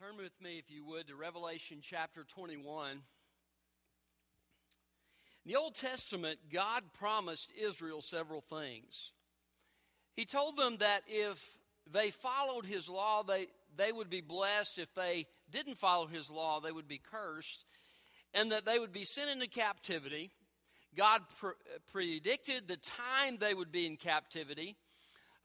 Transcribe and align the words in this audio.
Turn 0.00 0.16
with 0.16 0.32
me, 0.42 0.58
if 0.58 0.72
you 0.72 0.84
would, 0.84 1.06
to 1.06 1.14
Revelation 1.14 1.78
chapter 1.80 2.24
21. 2.24 2.90
In 2.90 2.98
the 5.46 5.54
Old 5.54 5.76
Testament, 5.76 6.40
God 6.52 6.82
promised 6.98 7.52
Israel 7.56 8.02
several 8.02 8.40
things. 8.40 9.12
He 10.16 10.24
told 10.24 10.56
them 10.56 10.78
that 10.78 11.02
if 11.06 11.38
they 11.92 12.10
followed 12.10 12.66
His 12.66 12.88
law, 12.88 13.22
they, 13.22 13.46
they 13.76 13.92
would 13.92 14.10
be 14.10 14.20
blessed. 14.20 14.80
If 14.80 14.92
they 14.94 15.26
didn't 15.52 15.78
follow 15.78 16.08
His 16.08 16.28
law, 16.28 16.58
they 16.58 16.72
would 16.72 16.88
be 16.88 17.00
cursed. 17.10 17.64
And 18.34 18.50
that 18.50 18.66
they 18.66 18.80
would 18.80 18.92
be 18.92 19.04
sent 19.04 19.30
into 19.30 19.46
captivity. 19.46 20.32
God 20.96 21.22
pre- 21.38 21.52
predicted 21.92 22.66
the 22.66 22.78
time 22.78 23.36
they 23.38 23.54
would 23.54 23.70
be 23.70 23.86
in 23.86 23.96
captivity. 23.96 24.76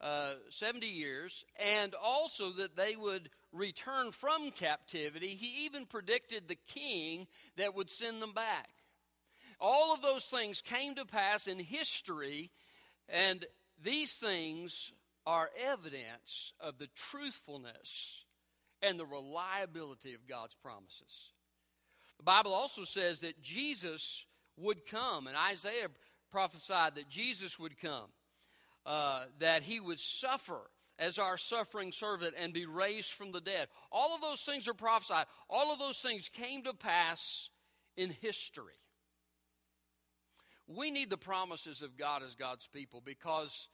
Uh, 0.00 0.32
70 0.48 0.86
years, 0.86 1.44
and 1.58 1.94
also 1.94 2.52
that 2.52 2.74
they 2.74 2.96
would 2.96 3.28
return 3.52 4.12
from 4.12 4.50
captivity. 4.50 5.34
He 5.34 5.66
even 5.66 5.84
predicted 5.84 6.48
the 6.48 6.56
king 6.66 7.26
that 7.58 7.74
would 7.74 7.90
send 7.90 8.22
them 8.22 8.32
back. 8.32 8.70
All 9.60 9.92
of 9.92 10.00
those 10.00 10.24
things 10.24 10.62
came 10.62 10.94
to 10.94 11.04
pass 11.04 11.46
in 11.46 11.58
history, 11.58 12.50
and 13.10 13.44
these 13.82 14.14
things 14.14 14.90
are 15.26 15.50
evidence 15.62 16.54
of 16.60 16.78
the 16.78 16.88
truthfulness 16.96 18.24
and 18.80 18.98
the 18.98 19.04
reliability 19.04 20.14
of 20.14 20.26
God's 20.26 20.54
promises. 20.54 21.28
The 22.16 22.24
Bible 22.24 22.54
also 22.54 22.84
says 22.84 23.20
that 23.20 23.42
Jesus 23.42 24.24
would 24.56 24.86
come, 24.86 25.26
and 25.26 25.36
Isaiah 25.36 25.88
prophesied 26.32 26.94
that 26.94 27.10
Jesus 27.10 27.58
would 27.58 27.78
come 27.78 28.08
uh, 28.86 29.24
that 29.38 29.62
he 29.62 29.80
would 29.80 30.00
suffer 30.00 30.70
as 30.98 31.18
our 31.18 31.38
suffering 31.38 31.92
servant 31.92 32.34
and 32.38 32.52
be 32.52 32.66
raised 32.66 33.12
from 33.12 33.32
the 33.32 33.40
dead. 33.40 33.68
All 33.90 34.14
of 34.14 34.20
those 34.20 34.42
things 34.42 34.68
are 34.68 34.74
prophesied. 34.74 35.26
All 35.48 35.72
of 35.72 35.78
those 35.78 36.00
things 36.00 36.28
came 36.28 36.62
to 36.64 36.74
pass 36.74 37.48
in 37.96 38.10
history. 38.20 38.74
We 40.66 40.90
need 40.90 41.10
the 41.10 41.16
promises 41.16 41.82
of 41.82 41.96
God 41.96 42.22
as 42.22 42.34
God's 42.34 42.66
people 42.66 43.02
because 43.04 43.68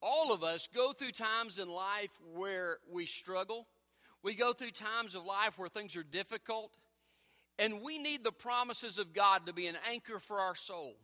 all 0.00 0.32
of 0.32 0.42
us 0.42 0.68
go 0.72 0.92
through 0.92 1.12
times 1.12 1.58
in 1.58 1.68
life 1.68 2.10
where 2.34 2.78
we 2.90 3.06
struggle. 3.06 3.66
We 4.22 4.34
go 4.34 4.52
through 4.52 4.72
times 4.72 5.14
of 5.14 5.24
life 5.24 5.58
where 5.58 5.68
things 5.68 5.96
are 5.96 6.04
difficult. 6.04 6.76
And 7.58 7.82
we 7.82 7.98
need 7.98 8.24
the 8.24 8.32
promises 8.32 8.98
of 8.98 9.12
God 9.12 9.46
to 9.46 9.52
be 9.52 9.66
an 9.66 9.76
anchor 9.90 10.18
for 10.18 10.38
our 10.38 10.54
soul. 10.54 10.96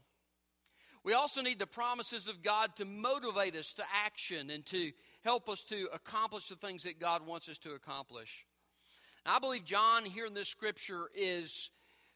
We 1.09 1.15
also 1.15 1.41
need 1.41 1.59
the 1.59 1.67
promises 1.67 2.29
of 2.29 2.43
God 2.43 2.77
to 2.77 2.85
motivate 2.85 3.57
us 3.57 3.73
to 3.73 3.83
action 4.05 4.51
and 4.51 4.67
to 4.67 4.93
help 5.25 5.49
us 5.49 5.65
to 5.71 5.89
accomplish 5.95 6.51
the 6.51 6.57
things 6.57 6.83
that 6.83 7.01
God 7.01 7.27
wants 7.27 7.49
us 7.49 7.57
to 7.61 7.73
accomplish. 7.73 8.45
I 9.25 9.39
believe 9.39 9.65
John 9.65 10.05
here 10.05 10.27
in 10.27 10.35
this 10.35 10.51
scripture 10.51 11.09
is 11.15 11.71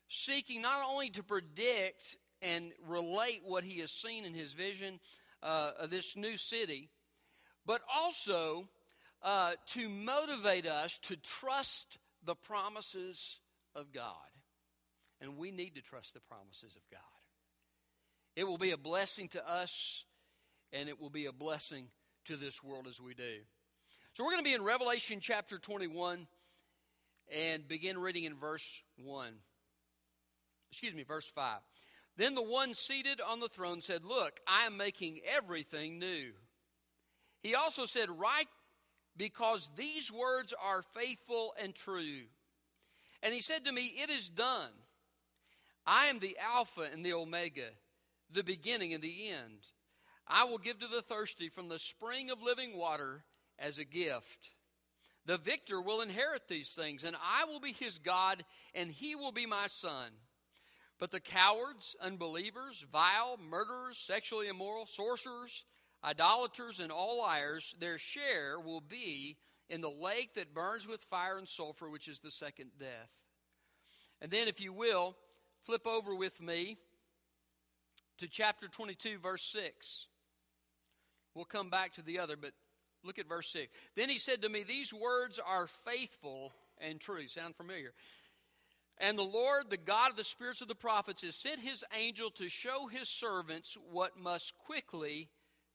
seeking 0.09 0.61
not 0.61 0.83
only 0.87 1.09
to 1.09 1.23
predict 1.23 2.19
and 2.43 2.73
relate 2.87 3.41
what 3.47 3.65
he 3.65 3.81
has 3.81 3.91
seen 3.91 4.27
in 4.27 4.35
his 4.35 4.53
vision 4.53 5.01
uh, 5.43 5.71
of 5.81 5.89
this 5.89 6.15
new 6.15 6.37
city, 6.37 6.91
but 7.65 7.81
also 7.91 8.69
uh, 9.23 9.53
to 9.69 9.89
motivate 9.89 10.67
us 10.67 10.99
to 11.05 11.17
trust 11.17 11.97
the 12.27 12.35
promises 12.35 13.39
of 13.75 13.91
God. 13.91 14.13
And 15.23 15.39
we 15.39 15.51
need 15.51 15.77
to 15.77 15.81
trust 15.81 16.13
the 16.13 16.21
promises 16.21 16.77
of 16.77 16.83
God. 16.91 17.12
It 18.35 18.45
will 18.45 18.59
be 18.59 18.71
a 18.71 18.77
blessing 18.77 19.29
to 19.29 19.49
us, 19.49 20.05
and 20.73 20.89
it 20.89 21.01
will 21.01 21.11
be 21.11 21.27
a 21.27 21.33
blessing 21.33 21.87
to 22.25 22.37
this 22.37 22.63
world 22.63 22.87
as 22.89 23.01
we 23.01 23.15
do. 23.15 23.41
So 24.15 24.25
we're 24.25 24.33
going 24.33 24.45
to 24.45 24.49
be 24.49 24.55
in 24.55 24.63
Revelation 24.63 25.21
chapter 25.21 25.59
21 25.59 26.27
and 27.35 27.69
begin 27.69 27.99
reading 27.99 28.25
in 28.25 28.37
verse 28.37 28.83
1. 28.97 29.29
Excuse 30.71 30.95
me, 30.95 31.03
verse 31.03 31.31
5. 31.35 31.59
Then 32.17 32.35
the 32.35 32.43
one 32.43 32.75
seated 32.75 33.21
on 33.21 33.41
the 33.41 33.49
throne 33.49 33.81
said, 33.81 34.05
Look, 34.05 34.41
I 34.47 34.67
am 34.67 34.77
making 34.77 35.21
everything 35.27 35.99
new. 35.99 36.33
He 37.43 37.55
also 37.55 37.85
said, 37.85 38.09
Write 38.11 38.49
because 39.17 39.71
these 39.77 40.11
words 40.11 40.55
are 40.63 40.83
faithful 40.95 41.55
and 41.63 41.75
true. 41.75 42.23
And 43.23 43.35
he 43.35 43.41
said 43.41 43.65
to 43.65 43.73
me, 43.73 43.93
It 43.97 44.11
is 44.11 44.29
done. 44.29 44.71
I 45.87 46.07
am 46.07 46.19
the 46.19 46.37
Alpha 46.39 46.89
and 46.91 47.05
the 47.05 47.15
Omega 47.15 47.69
the 48.33 48.45
beginning 48.45 48.95
and 48.95 49.03
the 49.03 49.29
end. 49.29 49.61
I 50.27 50.45
will 50.45 50.59
give 50.59 50.79
to 50.81 50.89
the 50.89 51.03
thirsty 51.03 51.49
from 51.49 51.69
the 51.69 51.79
spring 51.79 52.31
of 52.31 52.43
living 52.43 52.77
water 52.77 53.25
as 53.59 53.79
a 53.79 53.85
gift. 53.85 54.51
The 55.27 55.39
victor 55.39 55.81
will 55.81 56.01
inherit 56.01 56.49
these 56.49 56.71
things, 56.71 57.05
and 57.05 57.17
I 57.17 57.45
will 57.45 57.61
be 57.61 57.73
his 57.73 57.99
God, 57.99 58.45
and 58.75 58.91
he 58.91 59.15
will 59.15 59.33
be 59.33 59.47
my 59.47 59.67
son. 59.67 60.11
But 60.99 61.11
the 61.11 61.21
cowards, 61.21 61.97
unbelievers, 62.01 62.85
vile, 62.91 63.39
murderers, 63.39 63.99
sexually 63.99 64.49
immoral, 64.49 64.87
sorcerers, 64.87 65.65
idolaters, 66.05 66.81
and 66.81 66.91
all 66.91 67.19
liars, 67.19 67.75
their 67.79 67.99
share 67.99 68.59
will 68.59 68.81
be 68.81 69.37
in 69.69 69.81
the 69.81 69.91
lake 69.91 70.35
that 70.35 70.55
burns 70.55 70.87
with 70.87 71.03
fire 71.05 71.39
and 71.39 71.49
sulfur, 71.49 71.89
which 71.89 72.09
is 72.09 72.19
the 72.19 72.31
second 72.31 72.71
death. 72.79 73.11
And 74.21 74.31
then, 74.31 74.49
if 74.49 74.61
you 74.61 74.73
will, 74.73 75.17
flip 75.65 75.87
over 75.87 76.15
with 76.15 76.41
me 76.41 76.79
to 78.19 78.29
chapter 78.29 78.69
22, 78.69 79.19
verse 79.19 79.43
6. 79.45 80.07
We'll 81.35 81.45
come 81.45 81.71
back 81.71 81.95
to 81.95 82.03
the 82.03 82.19
other, 82.19 82.37
but 82.37 82.53
look 83.05 83.19
at 83.19 83.29
verse 83.29 83.49
6. 83.49 83.73
Then 83.97 84.09
he 84.09 84.19
said 84.19 84.43
to 84.43 84.49
me, 84.49 84.63
These 84.63 84.93
words 84.93 85.39
are 85.39 85.67
faithful 85.87 86.53
and 86.79 87.01
true. 87.01 87.27
Sound 87.29 87.57
familiar? 87.57 87.93
And 88.99 89.19
the 89.19 89.23
Lord, 89.23 89.71
the 89.71 89.77
God 89.77 90.11
of 90.11 90.17
the 90.17 90.25
spirits 90.25 90.61
of 90.61 90.69
the 90.69 90.75
prophets, 90.75 91.23
has 91.23 91.35
sent 91.35 91.61
his 91.61 91.85
angel 91.97 92.31
to 92.33 92.49
show 92.49 92.87
his 92.87 93.09
servants 93.09 93.77
what 93.91 94.19
must 94.19 94.57
quickly 94.59 95.29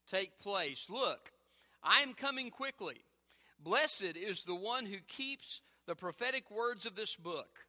take 0.10 0.40
place. 0.40 0.88
Look, 0.90 1.32
I 1.84 2.02
am 2.02 2.14
coming 2.14 2.52
quickly. 2.52 2.98
Blessed 3.60 4.16
is 4.16 4.44
the 4.44 4.56
one 4.56 4.86
who 4.86 4.98
keeps 5.08 5.62
the 5.88 5.96
prophetic 5.96 6.52
words 6.52 6.86
of 6.86 6.96
this 6.96 7.16
book. 7.16 7.67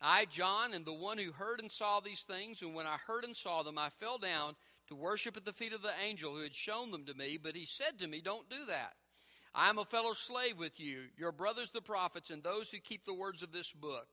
I, 0.00 0.24
John, 0.24 0.72
am 0.72 0.84
the 0.84 0.92
one 0.92 1.18
who 1.18 1.32
heard 1.32 1.60
and 1.60 1.70
saw 1.70 2.00
these 2.00 2.22
things, 2.22 2.62
and 2.62 2.74
when 2.74 2.86
I 2.86 2.96
heard 3.06 3.24
and 3.24 3.36
saw 3.36 3.62
them, 3.62 3.76
I 3.76 3.90
fell 3.90 4.16
down 4.18 4.56
to 4.88 4.94
worship 4.94 5.36
at 5.36 5.44
the 5.44 5.52
feet 5.52 5.72
of 5.72 5.82
the 5.82 5.92
angel 6.02 6.34
who 6.34 6.42
had 6.42 6.54
shown 6.54 6.90
them 6.90 7.04
to 7.04 7.14
me. 7.14 7.38
But 7.40 7.54
he 7.54 7.66
said 7.66 7.98
to 7.98 8.08
me, 8.08 8.20
Don't 8.20 8.48
do 8.48 8.64
that. 8.66 8.94
I 9.54 9.68
am 9.68 9.78
a 9.78 9.84
fellow 9.84 10.12
slave 10.12 10.58
with 10.58 10.80
you, 10.80 11.02
your 11.18 11.32
brothers 11.32 11.70
the 11.70 11.82
prophets, 11.82 12.30
and 12.30 12.42
those 12.42 12.70
who 12.70 12.78
keep 12.78 13.04
the 13.04 13.14
words 13.14 13.42
of 13.42 13.52
this 13.52 13.72
book. 13.72 14.08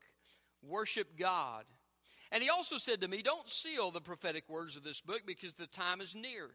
Worship 0.62 1.18
God. 1.18 1.66
And 2.32 2.44
he 2.44 2.50
also 2.50 2.78
said 2.78 3.02
to 3.02 3.08
me, 3.08 3.22
Don't 3.22 3.50
seal 3.50 3.92
the 3.92 4.02
prophetic 4.02 4.50
words 4.50 4.76
of 4.76 4.84
this 4.84 5.00
book 5.00 5.22
because 5.26 5.54
the 5.54 5.68
time 5.68 6.02
is 6.02 6.16
near. 6.16 6.50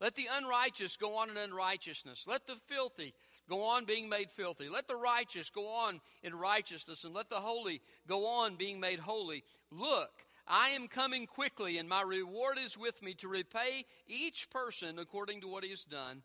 Let 0.00 0.14
the 0.14 0.28
unrighteous 0.32 0.96
go 0.96 1.16
on 1.16 1.28
in 1.28 1.36
unrighteousness. 1.36 2.24
Let 2.26 2.46
the 2.46 2.56
filthy 2.68 3.14
go 3.50 3.64
on 3.64 3.84
being 3.84 4.08
made 4.08 4.30
filthy. 4.30 4.68
Let 4.70 4.88
the 4.88 4.96
righteous 4.96 5.50
go 5.50 5.68
on 5.68 6.00
in 6.22 6.34
righteousness, 6.34 7.04
and 7.04 7.12
let 7.12 7.28
the 7.28 7.36
holy 7.36 7.82
go 8.08 8.26
on 8.26 8.56
being 8.56 8.80
made 8.80 9.00
holy. 9.00 9.44
Look, 9.70 10.10
I 10.46 10.70
am 10.70 10.88
coming 10.88 11.26
quickly, 11.26 11.76
and 11.76 11.88
my 11.88 12.02
reward 12.02 12.58
is 12.58 12.78
with 12.78 13.02
me 13.02 13.14
to 13.14 13.28
repay 13.28 13.84
each 14.08 14.48
person 14.50 14.98
according 14.98 15.42
to 15.42 15.48
what 15.48 15.64
he 15.64 15.70
has 15.70 15.84
done. 15.84 16.22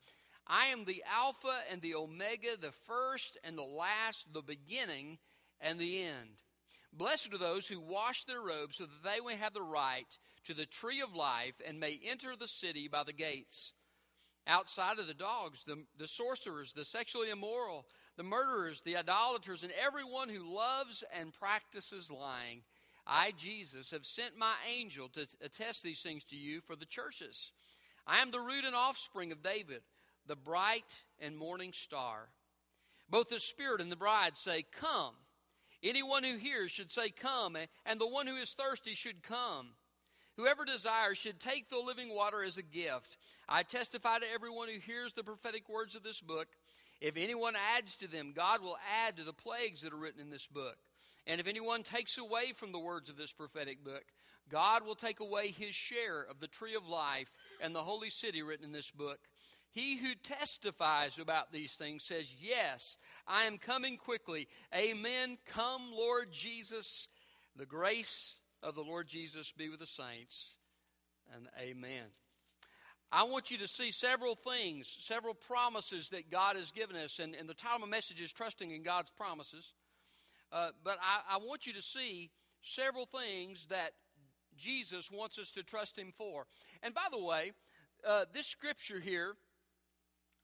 I 0.48 0.68
am 0.68 0.86
the 0.86 1.04
Alpha 1.12 1.58
and 1.72 1.82
the 1.82 1.96
Omega, 1.96 2.56
the 2.62 2.72
first 2.88 3.38
and 3.44 3.58
the 3.58 3.64
last, 3.64 4.32
the 4.32 4.44
beginning 4.44 5.18
and 5.60 5.80
the 5.80 6.04
end. 6.04 6.30
Blessed 6.94 7.34
are 7.34 7.40
those 7.40 7.68
who 7.68 7.80
wash 7.80 8.24
their 8.24 8.42
robes 8.42 8.78
so 8.78 8.86
that 8.86 9.04
they 9.04 9.20
may 9.20 9.36
have 9.36 9.54
the 9.54 9.62
right 9.62 10.18
to 10.46 10.54
the 10.54 10.66
tree 10.66 11.02
of 11.02 11.14
life 11.14 11.56
and 11.68 11.80
may 11.80 12.00
enter 12.06 12.36
the 12.36 12.48
city 12.48 12.88
by 12.88 13.04
the 13.04 13.14
gates. 13.14 13.74
Outside 14.48 15.00
of 15.00 15.08
the 15.08 15.14
dogs, 15.14 15.64
the, 15.64 15.84
the 15.98 16.08
sorcerers, 16.08 16.74
the 16.74 16.86
sexually 16.86 17.32
immoral, 17.32 17.86
the 18.16 18.24
murderers, 18.24 18.82
the 18.82 18.98
idolaters, 18.98 19.64
and 19.64 19.74
everyone 19.74 20.30
who 20.30 20.54
loves 20.54 21.04
and 21.20 21.34
practices 21.34 22.12
lying. 22.12 22.62
I, 23.08 23.32
Jesus, 23.38 23.92
have 23.92 24.06
sent 24.06 24.38
my 24.38 24.54
angel 24.78 25.10
to 25.10 25.28
attest 25.42 25.84
these 25.84 26.02
things 26.02 26.24
to 26.26 26.36
you 26.36 26.62
for 26.62 26.76
the 26.76 26.86
churches. 26.86 27.52
I 28.08 28.22
am 28.22 28.32
the 28.32 28.40
root 28.40 28.66
and 28.66 28.76
offspring 28.76 29.32
of 29.32 29.44
David, 29.44 29.82
the 30.28 30.36
bright 30.36 31.04
and 31.20 31.38
morning 31.38 31.74
star. 31.74 32.30
Both 33.10 33.30
the 33.30 33.40
Spirit 33.40 33.82
and 33.82 33.92
the 33.92 33.96
bride 33.96 34.38
say, 34.38 34.64
Come. 34.80 35.14
Anyone 35.84 36.24
who 36.24 36.38
hears 36.38 36.72
should 36.72 36.92
say, 36.92 37.10
Come, 37.10 37.58
and 37.86 38.00
the 38.00 38.08
one 38.08 38.28
who 38.28 38.38
is 38.38 38.54
thirsty 38.54 38.96
should 38.96 39.22
come. 39.22 39.70
Whoever 40.38 40.66
desires 40.66 41.18
should 41.18 41.40
take 41.40 41.70
the 41.70 41.80
living 41.80 42.14
water 42.14 42.44
as 42.44 42.58
a 42.58 42.64
gift. 42.64 43.18
I 43.48 43.64
testify 43.64 44.20
to 44.20 44.32
everyone 44.34 44.68
who 44.68 44.80
hears 44.80 45.14
the 45.14 45.24
prophetic 45.24 45.70
words 45.70 45.96
of 45.96 46.04
this 46.04 46.20
book. 46.20 46.48
If 47.00 47.16
anyone 47.18 47.56
adds 47.78 47.96
to 47.98 48.08
them, 48.08 48.34
God 48.36 48.62
will 48.62 48.78
add 49.06 49.18
to 49.18 49.24
the 49.24 49.34
plagues 49.34 49.82
that 49.82 49.94
are 49.94 49.98
written 49.98 50.22
in 50.22 50.30
this 50.30 50.48
book. 50.48 50.78
And 51.28 51.40
if 51.40 51.48
anyone 51.48 51.84
takes 51.84 52.18
away 52.18 52.54
from 52.56 52.72
the 52.72 52.80
words 52.80 53.10
of 53.10 53.18
this 53.18 53.32
prophetic 53.32 53.84
book, 53.84 54.04
God 54.50 54.86
will 54.86 54.96
take 54.96 55.22
away 55.22 55.52
his 55.52 55.74
share 55.74 56.22
of 56.22 56.40
the 56.40 56.48
tree 56.48 56.76
of 56.76 56.88
life 56.88 57.32
and 57.62 57.74
the 57.74 57.84
holy 57.84 58.10
city 58.10 58.44
written 58.44 58.66
in 58.66 58.72
this 58.72 58.92
book. 58.92 59.20
He 59.72 59.98
who 59.98 60.16
testifies 60.16 61.20
about 61.20 61.52
these 61.52 61.74
things 61.74 62.04
says, 62.04 62.34
Yes, 62.40 62.98
I 63.28 63.46
am 63.46 63.58
coming 63.58 63.98
quickly. 63.98 64.48
Amen. 64.74 65.38
Come, 65.48 65.92
Lord 65.92 66.32
Jesus. 66.32 67.08
The 67.58 67.66
grace 67.66 68.36
of 68.66 68.74
the 68.76 68.82
Lord 68.82 69.08
Jesus 69.08 69.52
be 69.52 69.70
with 69.70 69.80
the 69.80 69.86
saints. 69.86 70.56
And 71.34 71.48
amen. 71.62 72.06
I 73.12 73.24
want 73.24 73.52
you 73.52 73.60
to 73.60 73.68
see 73.68 73.92
several 73.92 74.36
things, 74.36 74.94
several 75.00 75.36
promises 75.36 76.10
that 76.10 76.32
God 76.32 76.56
has 76.56 76.72
given 76.72 76.96
us. 76.96 77.20
And, 77.20 77.36
and 77.36 77.48
the 77.48 77.54
title 77.54 77.78
of 77.78 77.82
my 77.82 77.88
message 77.88 78.20
is 78.20 78.34
Trusting 78.34 78.72
in 78.72 78.84
God's 78.84 79.12
Promises. 79.12 79.72
Uh, 80.52 80.70
but 80.84 80.98
I, 81.02 81.36
I 81.36 81.38
want 81.38 81.68
you 81.68 81.74
to 81.74 81.82
see 81.82 82.32
several 82.62 83.06
things 83.06 83.68
that 83.68 83.92
Jesus 84.58 85.12
wants 85.12 85.38
us 85.38 85.52
to 85.52 85.64
trust 85.64 85.98
Him 85.98 86.12
for. 86.18 86.46
And 86.82 86.94
by 86.94 87.08
the 87.12 87.24
way, 87.24 87.52
uh, 88.08 88.26
this 88.34 88.48
scripture 88.48 89.00
here 89.00 89.36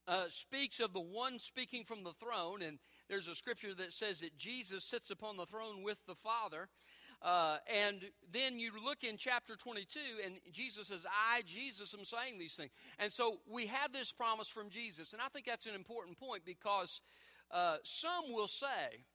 uh, 0.08 0.26
speaks 0.30 0.80
of 0.80 0.94
the 0.94 1.00
one 1.00 1.40
speaking 1.40 1.84
from 1.84 2.04
the 2.04 2.14
throne, 2.14 2.62
and 2.62 2.78
there's 3.10 3.28
a 3.28 3.36
scripture 3.36 3.74
that 3.76 3.94
says 3.94 4.20
that 4.20 4.38
Jesus 4.38 4.84
sits 4.84 5.12
upon 5.12 5.38
the 5.38 5.46
throne 5.46 5.84
with 5.84 5.98
the 6.08 6.16
Father. 6.16 6.70
Uh, 7.22 7.58
and 7.72 8.02
then 8.34 8.58
you 8.58 8.72
look 8.84 9.04
in 9.04 9.16
chapter 9.16 9.56
22, 9.56 10.00
and 10.26 10.40
Jesus 10.52 10.88
says, 10.88 11.02
I, 11.06 11.44
Jesus, 11.44 11.94
am 11.94 12.04
saying 12.04 12.40
these 12.40 12.56
things. 12.56 12.72
And 12.98 13.14
so 13.14 13.38
we 13.48 13.68
have 13.68 13.94
this 13.94 14.12
promise 14.12 14.48
from 14.48 14.70
Jesus. 14.70 15.14
And 15.14 15.22
I 15.22 15.28
think 15.30 15.46
that's 15.46 15.68
an 15.68 15.76
important 15.76 16.20
point 16.20 16.44
because 16.46 17.00
uh, 17.52 17.78
some 17.84 18.34
will 18.34 18.48
say 18.48 19.06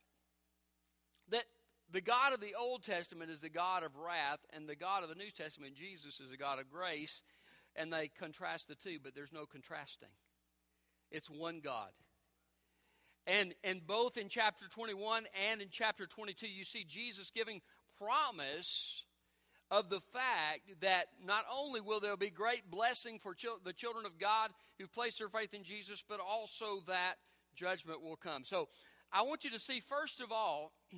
that 1.30 1.44
the 1.90 2.00
God 2.00 2.32
of 2.32 2.40
the 2.40 2.54
Old 2.54 2.84
Testament 2.84 3.30
is 3.30 3.40
the 3.40 3.48
God 3.48 3.82
of 3.82 3.96
wrath, 3.96 4.40
and 4.52 4.68
the 4.68 4.76
God 4.76 5.02
of 5.02 5.08
the 5.08 5.14
New 5.16 5.30
Testament, 5.30 5.74
Jesus, 5.74 6.20
is 6.20 6.32
a 6.32 6.36
God 6.36 6.60
of 6.60 6.70
grace. 6.70 7.22
And 7.74 7.92
they 7.92 8.08
contrast 8.08 8.68
the 8.68 8.74
two, 8.74 8.98
but 9.02 9.14
there's 9.14 9.32
no 9.32 9.46
contrasting. 9.46 10.08
It's 11.10 11.28
one 11.28 11.60
God. 11.62 11.90
And, 13.26 13.54
and 13.64 13.84
both 13.86 14.16
in 14.16 14.28
chapter 14.28 14.68
21 14.68 15.24
and 15.50 15.60
in 15.60 15.68
chapter 15.70 16.06
22, 16.06 16.46
you 16.46 16.64
see 16.64 16.84
Jesus 16.84 17.30
giving 17.34 17.60
promise 17.98 19.02
of 19.70 19.90
the 19.90 20.00
fact 20.12 20.80
that 20.80 21.06
not 21.24 21.44
only 21.52 21.80
will 21.80 22.00
there 22.00 22.16
be 22.16 22.30
great 22.30 22.70
blessing 22.70 23.18
for 23.18 23.34
chil- 23.34 23.60
the 23.64 23.72
children 23.72 24.06
of 24.06 24.18
God 24.18 24.50
who've 24.78 24.92
placed 24.92 25.18
their 25.18 25.28
faith 25.28 25.54
in 25.54 25.64
Jesus, 25.64 26.04
but 26.08 26.20
also 26.20 26.80
that 26.86 27.14
judgment 27.54 28.02
will 28.02 28.16
come. 28.16 28.44
So 28.44 28.68
I 29.12 29.22
want 29.22 29.44
you 29.44 29.50
to 29.50 29.58
see, 29.58 29.80
first 29.80 30.20
of 30.20 30.30
all, 30.30 30.72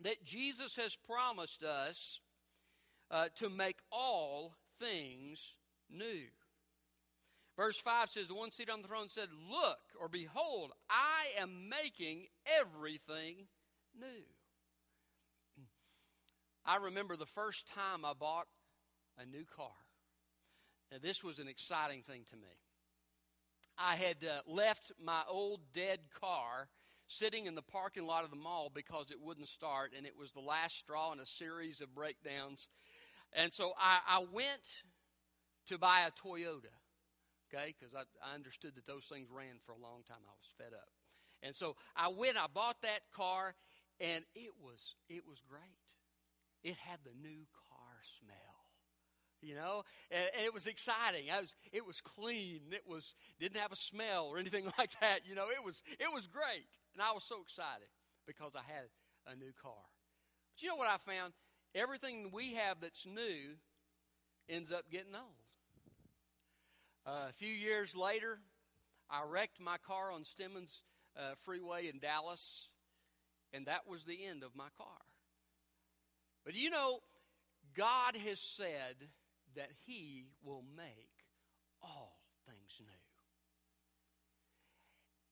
that 0.00 0.24
Jesus 0.24 0.76
has 0.76 0.94
promised 0.94 1.62
us 1.62 2.20
uh, 3.10 3.28
to 3.36 3.48
make 3.48 3.78
all 3.90 4.54
things 4.78 5.54
new. 5.90 6.26
Verse 7.56 7.78
5 7.78 8.10
says, 8.10 8.28
The 8.28 8.34
one 8.34 8.52
seated 8.52 8.72
on 8.72 8.82
the 8.82 8.88
throne 8.88 9.08
said, 9.08 9.28
Look 9.50 9.78
or 10.00 10.08
behold, 10.08 10.72
I 10.88 11.40
am 11.42 11.68
making 11.68 12.26
everything 12.46 13.46
new. 13.98 14.24
I 16.64 16.76
remember 16.76 17.16
the 17.16 17.26
first 17.26 17.66
time 17.68 18.04
I 18.04 18.12
bought 18.14 18.46
a 19.18 19.26
new 19.26 19.44
car. 19.44 19.72
Now, 20.92 20.98
this 21.02 21.22
was 21.22 21.38
an 21.38 21.48
exciting 21.48 22.02
thing 22.02 22.24
to 22.30 22.36
me. 22.36 22.48
I 23.78 23.96
had 23.96 24.16
uh, 24.24 24.40
left 24.46 24.92
my 25.02 25.22
old 25.28 25.60
dead 25.72 26.00
car 26.20 26.68
sitting 27.06 27.46
in 27.46 27.54
the 27.54 27.62
parking 27.62 28.06
lot 28.06 28.24
of 28.24 28.30
the 28.30 28.36
mall 28.36 28.70
because 28.72 29.10
it 29.10 29.20
wouldn't 29.20 29.48
start, 29.48 29.92
and 29.96 30.06
it 30.06 30.16
was 30.16 30.32
the 30.32 30.40
last 30.40 30.78
straw 30.78 31.12
in 31.12 31.20
a 31.20 31.26
series 31.26 31.80
of 31.80 31.94
breakdowns. 31.94 32.68
And 33.32 33.52
so 33.52 33.72
I, 33.78 34.00
I 34.06 34.24
went 34.32 34.62
to 35.66 35.78
buy 35.78 36.02
a 36.02 36.10
Toyota, 36.10 36.74
okay, 37.52 37.74
because 37.78 37.94
I, 37.94 38.02
I 38.24 38.34
understood 38.34 38.74
that 38.76 38.86
those 38.86 39.06
things 39.06 39.28
ran 39.30 39.58
for 39.64 39.72
a 39.72 39.78
long 39.78 40.02
time. 40.06 40.18
I 40.26 40.32
was 40.36 40.50
fed 40.58 40.74
up. 40.74 40.90
And 41.42 41.54
so 41.56 41.76
I 41.96 42.08
went, 42.08 42.36
I 42.36 42.46
bought 42.52 42.82
that 42.82 43.00
car, 43.14 43.54
and 44.00 44.24
it 44.34 44.50
was 44.60 44.96
it 45.08 45.22
was 45.26 45.40
great. 45.48 45.89
It 46.62 46.76
had 46.76 46.98
the 47.04 47.14
new 47.20 47.46
car 47.68 47.96
smell. 48.20 48.36
You 49.42 49.54
know, 49.54 49.84
and, 50.10 50.28
and 50.36 50.44
it 50.44 50.52
was 50.52 50.66
exciting. 50.66 51.30
I 51.32 51.40
was, 51.40 51.54
it 51.72 51.86
was 51.86 52.02
clean. 52.02 52.60
It 52.72 52.82
was 52.86 53.14
didn't 53.38 53.58
have 53.58 53.72
a 53.72 53.76
smell 53.76 54.26
or 54.26 54.36
anything 54.38 54.64
like 54.78 54.90
that. 55.00 55.20
You 55.26 55.34
know, 55.34 55.46
it 55.48 55.64
was 55.64 55.82
it 55.98 56.12
was 56.12 56.26
great, 56.26 56.68
and 56.92 57.02
I 57.02 57.12
was 57.12 57.24
so 57.24 57.40
excited 57.40 57.88
because 58.26 58.52
I 58.54 58.60
had 58.70 58.84
a 59.26 59.36
new 59.36 59.52
car. 59.62 59.80
But 60.54 60.62
you 60.62 60.68
know 60.68 60.76
what 60.76 60.88
I 60.88 60.98
found? 61.10 61.32
Everything 61.74 62.30
we 62.32 62.54
have 62.54 62.82
that's 62.82 63.06
new 63.06 63.56
ends 64.48 64.72
up 64.72 64.90
getting 64.90 65.14
old. 65.14 65.40
Uh, 67.06 67.28
a 67.30 67.32
few 67.32 67.48
years 67.48 67.96
later, 67.96 68.38
I 69.08 69.22
wrecked 69.26 69.60
my 69.60 69.78
car 69.78 70.12
on 70.12 70.24
Stemmons 70.24 70.82
uh, 71.16 71.34
Freeway 71.44 71.88
in 71.88 71.98
Dallas, 71.98 72.68
and 73.52 73.66
that 73.66 73.88
was 73.88 74.04
the 74.04 74.26
end 74.26 74.42
of 74.42 74.54
my 74.54 74.68
car. 74.76 74.98
But 76.44 76.54
you 76.54 76.70
know, 76.70 76.98
God 77.76 78.16
has 78.26 78.40
said 78.40 78.96
that 79.56 79.70
He 79.86 80.26
will 80.42 80.64
make 80.76 81.10
all 81.82 82.18
things 82.46 82.80
new. 82.80 82.86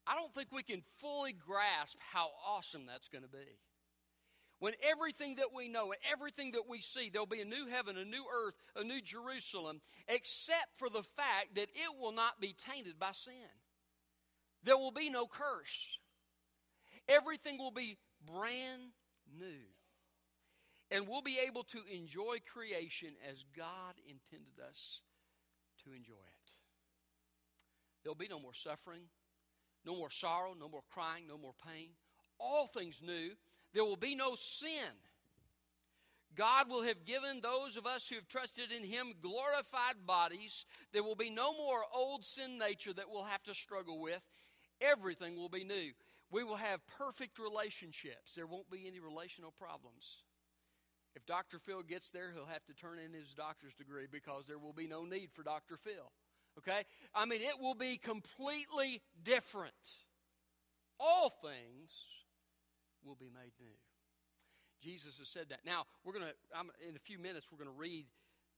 I 0.07 0.15
don't 0.15 0.33
think 0.35 0.49
we 0.51 0.63
can 0.63 0.83
fully 1.01 1.35
grasp 1.35 1.99
how 2.13 2.29
awesome 2.47 2.87
that's 2.87 3.09
going 3.09 3.25
to 3.25 3.31
be. 3.31 3.59
When 4.61 4.73
everything 4.83 5.37
that 5.37 5.55
we 5.55 5.69
know 5.69 5.93
and 5.93 6.01
everything 6.11 6.53
that 6.53 6.69
we 6.69 6.81
see, 6.81 7.11
there'll 7.11 7.27
be 7.27 7.43
a 7.43 7.45
new 7.45 7.67
heaven, 7.69 7.97
a 7.97 8.05
new 8.05 8.25
earth, 8.45 8.55
a 8.75 8.83
new 8.83 9.01
Jerusalem, 9.01 9.81
except 10.09 10.79
for 10.79 10.89
the 10.89 11.05
fact 11.15 11.55
that 11.55 11.69
it 11.75 12.01
will 12.01 12.13
not 12.13 12.41
be 12.41 12.57
tainted 12.67 12.99
by 12.99 13.13
sin. 13.13 13.35
There 14.65 14.77
will 14.77 14.91
be 14.91 15.11
no 15.11 15.27
curse. 15.27 15.99
Everything 17.09 17.59
will 17.59 17.71
be 17.71 17.99
brand 18.27 18.83
new. 19.39 19.65
And 20.91 21.07
we'll 21.07 21.23
be 21.23 21.39
able 21.47 21.65
to 21.65 21.79
enjoy 21.93 22.39
creation 22.53 23.11
as 23.31 23.45
God 23.57 23.95
intended 24.09 24.59
us 24.69 25.01
to 25.85 25.91
enjoy 25.91 26.15
it. 26.15 26.51
There'll 28.03 28.17
be 28.17 28.29
no 28.29 28.41
more 28.41 28.55
suffering, 28.55 29.03
no 29.85 29.95
more 29.95 30.11
sorrow, 30.11 30.55
no 30.59 30.69
more 30.69 30.85
crying, 30.93 31.27
no 31.29 31.37
more 31.37 31.55
pain. 31.67 31.91
All 32.39 32.67
things 32.67 33.03
new. 33.05 33.31
There 33.75 33.85
will 33.85 33.97
be 33.97 34.15
no 34.15 34.35
sin. 34.35 34.97
God 36.35 36.69
will 36.69 36.83
have 36.85 37.05
given 37.05 37.41
those 37.41 37.77
of 37.77 37.85
us 37.85 38.07
who 38.07 38.15
have 38.15 38.29
trusted 38.29 38.71
in 38.71 38.85
Him 38.85 39.15
glorified 39.21 40.07
bodies. 40.07 40.65
There 40.93 41.03
will 41.03 41.17
be 41.17 41.31
no 41.31 41.53
more 41.53 41.81
old 41.93 42.25
sin 42.25 42.59
nature 42.59 42.93
that 42.93 43.11
we'll 43.11 43.25
have 43.25 43.43
to 43.45 43.55
struggle 43.55 44.01
with. 44.01 44.23
Everything 44.81 45.37
will 45.37 45.49
be 45.49 45.65
new. 45.65 45.91
We 46.31 46.45
will 46.45 46.57
have 46.57 46.87
perfect 46.99 47.39
relationships. 47.39 48.35
There 48.37 48.47
won't 48.47 48.71
be 48.71 48.87
any 48.87 49.01
relational 49.01 49.53
problems. 49.59 50.23
Dr. 51.29 51.59
Phil 51.59 51.83
gets 51.83 52.11
there, 52.11 52.33
he'll 52.35 52.47
have 52.47 52.65
to 52.65 52.75
turn 52.75 52.99
in 52.99 53.13
his 53.13 53.35
doctor's 53.35 53.75
degree 53.75 54.07
because 54.11 54.47
there 54.47 54.59
will 54.59 54.73
be 54.73 54.89
no 54.89 55.05
need 55.05 55.31
for 55.33 55.43
Dr. 55.43 55.77
Phil. 55.77 56.11
Okay? 56.59 56.83
I 57.15 57.27
mean, 57.27 57.43
it 57.43 57.61
will 57.61 57.75
be 57.75 57.99
completely 57.99 59.03
different. 59.23 59.75
All 60.99 61.31
things 61.31 61.91
will 63.05 63.15
be 63.15 63.31
made 63.33 63.53
new. 63.61 63.77
Jesus 64.83 65.19
has 65.19 65.29
said 65.29 65.47
that. 65.51 65.61
Now, 65.67 65.85
we're 66.05 66.15
going 66.15 66.25
to, 66.25 66.89
in 66.89 66.97
a 66.97 67.01
few 67.01 67.19
minutes, 67.19 67.49
we're 67.53 67.63
going 67.63 67.75
to 67.75 67.81
read 67.81 68.07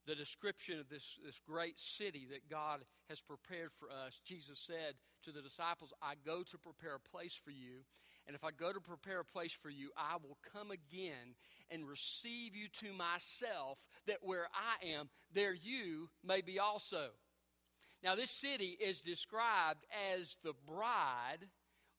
the 0.07 0.15
description 0.15 0.79
of 0.79 0.89
this, 0.89 1.19
this 1.25 1.41
great 1.47 1.79
city 1.79 2.27
that 2.31 2.49
God 2.49 2.81
has 3.09 3.21
prepared 3.21 3.71
for 3.79 3.89
us. 3.91 4.21
Jesus 4.25 4.61
said 4.61 4.95
to 5.25 5.33
the 5.33 5.43
disciples, 5.43 5.93
I 6.01 6.15
go 6.25 6.43
to 6.43 6.59
prepare 6.59 6.95
a 6.95 7.01
place 7.01 7.35
for 7.35 7.51
you. 7.51 7.85
And 8.27 8.37
if 8.37 8.45
I 8.45 8.51
go 8.51 8.73
to 8.73 8.81
prepare 8.81 9.21
a 9.21 9.25
place 9.25 9.53
for 9.63 9.71
you, 9.71 9.91
I 9.97 10.17
will 10.23 10.39
come 10.53 10.71
again 10.71 11.35
and 11.71 11.89
receive 11.89 12.55
you 12.55 12.69
to 12.81 12.93
myself, 12.93 13.79
that 14.07 14.19
where 14.23 14.47
I 14.55 14.87
am, 14.95 15.09
there 15.33 15.55
you 15.55 16.09
may 16.25 16.41
be 16.41 16.59
also. 16.59 17.09
Now, 18.03 18.15
this 18.15 18.31
city 18.31 18.77
is 18.81 19.01
described 19.01 19.85
as 20.15 20.37
the 20.43 20.55
bride. 20.67 21.47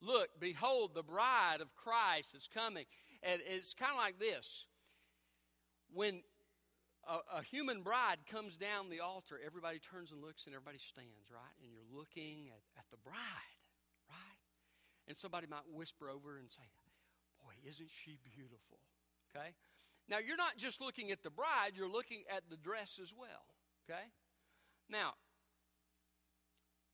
Look, 0.01 0.29
behold, 0.39 0.91
the 0.95 1.03
bride 1.03 1.61
of 1.61 1.75
Christ 1.75 2.35
is 2.35 2.47
coming. 2.53 2.85
And 3.23 3.41
it's 3.45 3.73
kind 3.73 3.91
of 3.91 3.97
like 3.97 4.19
this 4.19 4.65
when 5.93 6.21
a, 7.07 7.39
a, 7.39 7.43
human 7.43 7.81
bride 7.81 8.17
comes 8.31 8.55
down 8.57 8.89
the 8.89 9.01
altar, 9.01 9.39
everybody 9.45 9.79
turns 9.79 10.11
and 10.11 10.21
looks 10.21 10.45
and 10.45 10.55
everybody 10.55 10.79
stands, 10.79 11.29
right? 11.29 11.55
And 11.61 11.71
you're 11.71 11.97
looking 11.97 12.49
at, 12.49 12.61
at 12.79 12.85
the 12.91 12.97
bride? 13.03 13.60
And 15.07 15.17
somebody 15.17 15.47
might 15.47 15.67
whisper 15.73 16.09
over 16.09 16.37
and 16.37 16.49
say, 16.49 16.63
Boy, 17.43 17.53
isn't 17.67 17.89
she 17.89 18.17
beautiful? 18.35 18.79
Okay? 19.29 19.53
Now, 20.09 20.19
you're 20.19 20.37
not 20.37 20.57
just 20.57 20.81
looking 20.81 21.11
at 21.11 21.23
the 21.23 21.29
bride, 21.29 21.73
you're 21.75 21.89
looking 21.89 22.23
at 22.29 22.43
the 22.49 22.57
dress 22.57 22.99
as 23.01 23.13
well. 23.17 23.45
Okay? 23.89 24.03
Now, 24.89 25.13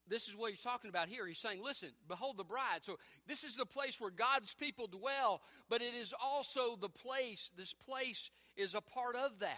this 0.08 0.28
is 0.28 0.36
what 0.36 0.52
he's 0.52 0.62
talking 0.62 0.90
about 0.90 1.10
here. 1.10 1.28
He's 1.28 1.40
saying, 1.40 1.62
listen, 1.62 1.90
behold 2.08 2.38
the 2.38 2.44
bride. 2.44 2.84
So 2.84 2.98
this 3.28 3.44
is 3.44 3.56
the 3.56 3.66
place 3.66 4.00
where 4.00 4.12
God's 4.12 4.54
people 4.54 4.88
dwell, 4.88 5.42
but 5.70 5.82
it 5.82 5.94
is 5.94 6.14
also 6.22 6.78
the 6.80 6.90
place, 6.90 7.52
this 7.58 7.74
place 7.74 8.30
is 8.56 8.74
a 8.74 8.82
part 8.82 9.16
of 9.16 9.40
that. 9.40 9.58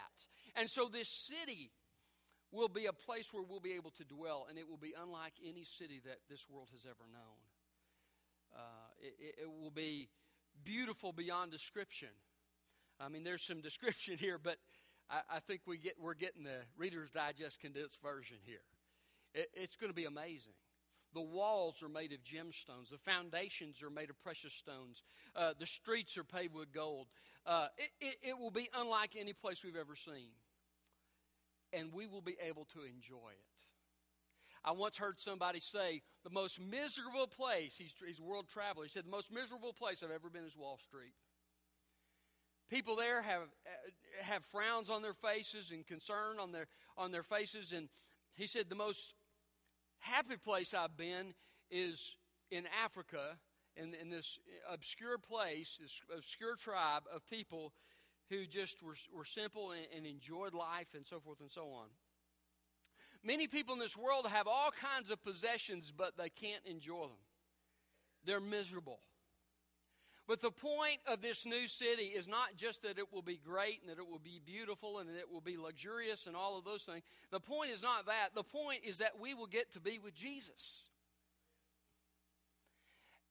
And 0.56 0.70
so 0.70 0.90
this 0.92 1.10
city 1.10 1.72
will 2.52 2.68
be 2.68 2.88
a 2.88 2.94
place 2.94 3.32
where 3.32 3.44
we'll 3.44 3.60
be 3.60 3.74
able 3.74 3.92
to 3.92 4.04
dwell, 4.04 4.48
and 4.50 4.58
it 4.58 4.68
will 4.68 4.78
be 4.78 4.96
unlike 5.00 5.34
any 5.46 5.66
city 5.66 6.02
that 6.06 6.18
this 6.30 6.48
world 6.50 6.70
has 6.72 6.86
ever 6.86 7.06
known. 7.12 7.38
It, 9.02 9.36
it 9.42 9.50
will 9.62 9.72
be 9.72 10.10
beautiful 10.64 11.14
beyond 11.14 11.52
description. 11.52 12.10
I 13.00 13.08
mean, 13.10 13.24
there's 13.24 13.44
some 13.44 13.62
description 13.62 14.18
here, 14.18 14.38
but 14.38 14.58
I, 15.10 15.22
I 15.38 15.40
think 15.40 15.62
we 15.66 15.78
get, 15.78 15.96
we're 16.00 16.14
getting 16.14 16.44
the 16.44 16.62
Reader's 16.78 17.12
Digest 17.12 17.60
condensed 17.60 18.02
version 18.02 18.38
here. 18.46 18.66
It, 19.34 19.50
it's 19.54 19.76
going 19.76 19.90
to 19.90 19.96
be 19.96 20.06
amazing. 20.06 20.54
The 21.14 21.22
walls 21.22 21.82
are 21.82 21.90
made 21.90 22.14
of 22.14 22.20
gemstones. 22.20 22.92
The 22.92 23.00
foundations 23.00 23.82
are 23.82 23.90
made 23.90 24.10
of 24.10 24.20
precious 24.20 24.54
stones. 24.54 25.02
Uh, 25.36 25.54
the 25.58 25.66
streets 25.66 26.18
are 26.18 26.24
paved 26.24 26.54
with 26.54 26.72
gold. 26.72 27.08
Uh, 27.46 27.68
it, 27.78 27.90
it, 28.00 28.16
it 28.30 28.38
will 28.38 28.52
be 28.52 28.70
unlike 28.76 29.16
any 29.18 29.34
place 29.34 29.64
we've 29.64 29.76
ever 29.76 29.96
seen. 29.96 30.30
And 31.74 31.94
we 31.94 32.06
will 32.06 32.22
be 32.22 32.36
able 32.48 32.66
to 32.74 32.80
enjoy 32.82 33.32
it. 33.32 33.59
I 34.64 34.72
once 34.72 34.98
heard 34.98 35.20
somebody 35.20 35.60
say, 35.60 36.02
the 36.24 36.30
most 36.30 36.60
miserable 36.60 37.28
place, 37.28 37.76
he's, 37.78 37.94
he's 38.06 38.20
a 38.20 38.24
world 38.24 38.50
traveler, 38.50 38.84
he 38.84 38.90
said, 38.90 39.06
the 39.06 39.10
most 39.10 39.32
miserable 39.32 39.74
place 39.74 40.04
I've 40.04 40.12
ever 40.12 40.30
been 40.30 40.46
is 40.46 40.58
Wall 40.58 40.78
Street. 40.78 41.14
People 42.70 42.96
there 42.96 43.22
have, 43.22 43.42
uh, 43.42 44.24
have 44.24 44.44
frowns 44.46 44.90
on 44.90 45.02
their 45.02 45.14
faces 45.14 45.72
and 45.72 45.88
concern 45.88 46.40
on 46.40 46.52
their, 46.52 46.68
on 46.98 47.12
their 47.12 47.24
faces. 47.24 47.72
And 47.72 47.90
he 48.36 48.48
said, 48.48 48.70
the 48.70 48.76
most 48.76 49.14
happy 50.00 50.38
place 50.38 50.74
I've 50.74 50.96
been 50.96 51.34
is 51.72 52.16
in 52.52 52.66
Africa, 52.84 53.38
in, 53.76 53.94
in 53.96 54.10
this 54.10 54.38
obscure 54.72 55.18
place, 55.18 55.80
this 55.82 56.02
obscure 56.16 56.56
tribe 56.56 57.04
of 57.14 57.28
people 57.30 57.74
who 58.30 58.46
just 58.46 58.84
were, 58.84 58.96
were 59.16 59.26
simple 59.26 59.72
and, 59.72 59.88
and 59.96 60.06
enjoyed 60.06 60.54
life 60.54 60.90
and 60.94 61.08
so 61.08 61.20
forth 61.20 61.40
and 61.40 61.52
so 61.52 61.70
on. 61.72 61.88
Many 63.24 63.48
people 63.48 63.74
in 63.74 63.80
this 63.80 63.98
world 63.98 64.28
have 64.28 64.48
all 64.48 64.72
kinds 64.72 65.12
of 65.12 65.22
possessions, 65.24 65.92
but 65.96 66.18
they 66.18 66.30
can't 66.30 66.66
enjoy 66.66 67.02
them. 67.02 67.18
They're 68.26 68.40
miserable. 68.40 69.00
But 70.28 70.42
the 70.42 70.52
point 70.52 71.00
of 71.08 71.22
this 71.22 71.44
new 71.44 71.68
city 71.68 72.04
is 72.04 72.28
not 72.28 72.56
just 72.56 72.84
that 72.84 73.00
it 73.00 73.12
will 73.12 73.24
be 73.24 73.40
great 73.44 73.82
and 73.82 73.90
that 73.90 74.00
it 74.00 74.08
will 74.08 74.20
be 74.20 74.40
beautiful 74.46 75.00
and 75.00 75.10
that 75.10 75.18
it 75.18 75.28
will 75.28 75.42
be 75.42 75.58
luxurious 75.58 76.28
and 76.28 76.36
all 76.36 76.56
of 76.56 76.64
those 76.64 76.84
things. 76.84 77.02
The 77.32 77.40
point 77.40 77.72
is 77.72 77.82
not 77.82 78.06
that. 78.06 78.36
The 78.36 78.44
point 78.44 78.82
is 78.84 79.00
that 79.00 79.20
we 79.20 79.34
will 79.34 79.48
get 79.48 79.74
to 79.74 79.80
be 79.80 79.98
with 79.98 80.14
Jesus. 80.14 80.84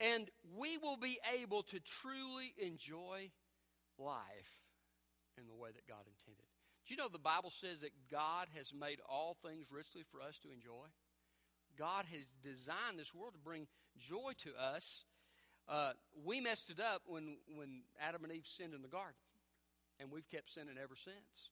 And 0.01 0.29
we 0.57 0.77
will 0.79 0.97
be 0.97 1.21
able 1.41 1.63
to 1.63 1.79
truly 1.79 2.53
enjoy 2.59 3.31
life 3.97 4.19
in 5.39 5.47
the 5.47 5.55
way 5.55 5.71
that 5.71 5.87
God 5.87 6.03
intended. 6.05 6.48
Do 6.89 6.95
you 6.95 6.97
know 6.97 7.09
the 7.09 7.19
Bible 7.19 7.51
says 7.51 7.83
that 7.83 7.93
God 8.11 8.49
has 8.57 8.73
made 8.73 8.99
all 9.09 9.37
things 9.45 9.71
richly 9.71 10.03
for 10.11 10.21
us 10.21 10.39
to 10.39 10.49
enjoy? 10.51 10.87
God 11.79 12.07
has 12.11 12.23
designed 12.43 12.99
this 12.99 13.15
world 13.15 13.35
to 13.35 13.39
bring 13.39 13.67
joy 13.99 14.33
to 14.39 14.51
us 14.59 15.05
uh, 15.69 15.93
we 16.25 16.41
messed 16.41 16.71
it 16.71 16.81
up 16.81 17.03
when, 17.07 17.37
when 17.55 17.83
Adam 18.01 18.25
and 18.25 18.33
Eve 18.33 18.47
sinned 18.47 18.73
in 18.73 18.81
the 18.81 18.89
garden, 18.89 19.15
and 20.01 20.11
we've 20.11 20.29
kept 20.31 20.51
sinning 20.51 20.77
ever 20.83 20.97
since. 20.97 21.51